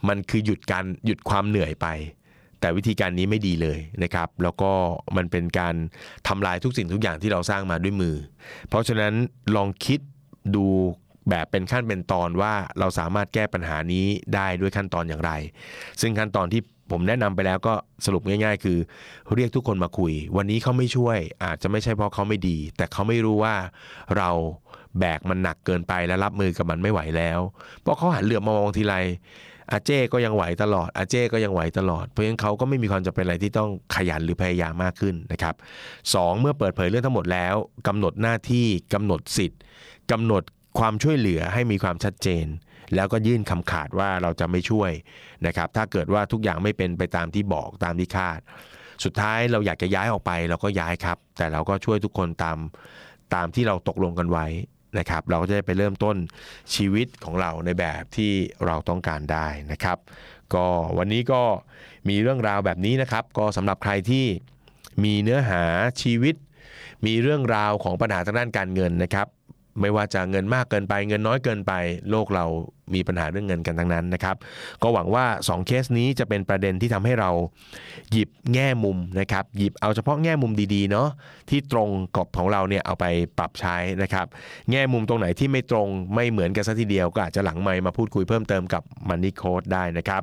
[0.08, 1.86] มันคือหยุดการหยุดความเหนื่อยไป
[2.60, 4.72] แต่วิธีการนี้ไม่ดีเลยนะครับ แล้วก็
[5.16, 5.74] มันเป็นการ
[6.28, 8.16] ทำลายทุกสิ่งทุกอย่างที่เราสร้างมาด้วยมือ
[8.68, 9.14] เพราะฉะนั้น
[9.56, 10.00] ลองคิด
[10.54, 10.66] ดู
[11.30, 15.32] แบบเป็นขั้นเป็นตอนว่าเราสามารถแก้ปัญหานี้ได้ด้วยขั้นตอนอย่างไร
[16.00, 17.74] ซึ่งขั้นตอนที่ ผมแนะนำไปแล้วก็
[18.04, 18.78] สรุปง่าย ๆ คือ
[19.34, 23.54] เรียกทุกคนมาคุย วันนี้เขาไม่ช่วย อาจจะไม่ใช่เพราะเขาไม่ดี แต่เขาไม่รู้ว่า
[24.16, 24.30] เรา
[24.98, 27.40] แบกมันหนักเกินไปและรับมือกับมันไม่ไหวแล้ว
[27.82, 28.96] เพราะเขาหันเหลือบมามองทีไร
[29.72, 35.54] อาเจ้ก็ยังไหวตลอดอาเจ้ก็ยังไหวตลอด เพราะฉะนั้นเขาก็ไม่มีความจำเป็นอะไรที่ต้องขยันหรือพยายามมากขึ้นนะครับ
[36.14, 37.54] สองเมื่อเปิดเผยเรื่องทั้งหมดแล้ว
[37.88, 39.60] กำหนดหน้าที่กำหนดสิทธิ์
[40.12, 40.42] กำหนด
[40.78, 42.46] ความช่วยเหลือให้มีความชัดเจน
[42.94, 44.90] แล้วก็ยื่นคำขาดว่าเราจะไม่ช่วย
[45.46, 48.40] นะครับถ้าเกิดว่าทุกอย่างไม่เป็นไปตามที่บอกตามที่คาด
[49.04, 52.58] สุดท้ายเราอยากจะย้ายออกไปเราก็ย้ายครับ แต่เราก็ช่วยทุกคนตาม
[53.34, 54.46] ตามที่เราตกลงกันไว้
[54.98, 56.16] นะครับเราก็จะได้ไปเริ่มต้น
[56.74, 58.32] ชีวิตของเราในแบบที่
[58.66, 59.98] เราต้องการได้นะครับ
[60.54, 60.66] ก็
[60.98, 61.42] วันนี้ก็
[62.08, 64.26] มีเรื่องราวแบบนี้นะครับ ก็สำหรับใครที่
[65.04, 65.62] มีเนื้อหา
[66.02, 66.34] ชีวิต
[67.06, 69.26] มีเรื่องราวของปัญหาทางด้านการเงินนะครับ
[69.80, 71.72] ไม่ว่าจะเงินมากเกินไป เงินน้อยเกินไป
[72.10, 72.46] โลกเรา
[72.94, 74.36] มีปัญหาเรื่องเงินกันทั้งนั้นนะครับ
[74.82, 77.30] ก็หวังว่า 2 เคสนี้จะเป็นประเด็นที่ทำให้เรา
[78.12, 81.08] หยิบแง่มุมนะครับ หยิบเอาเฉพาะแง่มุมดีๆเนาะ
[81.50, 83.06] ที่ตรงกับของเราเนี่ยเอาไป
[83.38, 84.26] ปรับใช้นะครับ
[84.70, 90.22] แง่มุมตรงไหนที่ไม่ตรงไม่เหมือนกันซะทีเดียวก็อาจจะหลังไมมาพูดคุยเพิ่มเติมกับ Money Code ได้นะครับ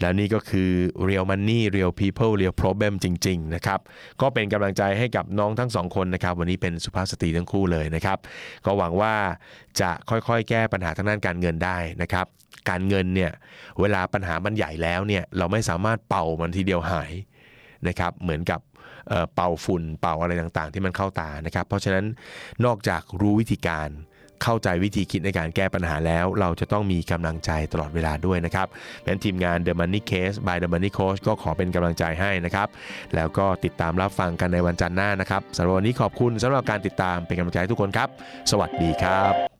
[0.00, 0.70] แล้วนี่ก็คือ
[1.08, 3.80] Real Money Real People Real Problem จริง ๆ นะครับ
[4.20, 8.18] ก็เป็นกำลังใจให้กับน้องทั้งสองคนนะครับ วันนี้เป็นสุภาพสตรีทั้งคู่เลยนะครับ
[8.66, 9.14] ก็หวังว่า
[9.80, 12.26] จะค่อยๆ แก้ปัญหาทางด้านการเงินได้นะครับ
[12.68, 13.32] การเงินเนี่ย
[13.80, 17.12] เวลาปัญหามันใหญ่แล้วเนี่ยเราไม่สามารถเป่ามันทีเดียวหาย
[17.88, 18.60] นะครับเหมือนกับ
[19.34, 22.04] เป่าฝุ่นเป่าอะไรต่างๆ ที่มันเข้าตานะครับ เพราะฉะนั้น
[22.64, 23.90] นอกจากรู้วิธีการ
[24.44, 32.68] เข้าใจวิธีคิดในการแก้ปัญหาแล้ว เราจะต้องมีกำลังใจตลอดเวลาด้วยนะครับเพราะฉะนั้นทีมงาน The Money Case by The Money Coach ก็ขอเป็นกำลังใจให้นะครับ
[33.14, 38.08] แล้วก็ติดตามรับฟังกันในวันจันทร์หน้านะครับสำหรับวันนี้ขอบคุณสำหรับการติดตามเป็นกำลังใจทุกคนครับ
[38.50, 39.59] สวัสดีครับ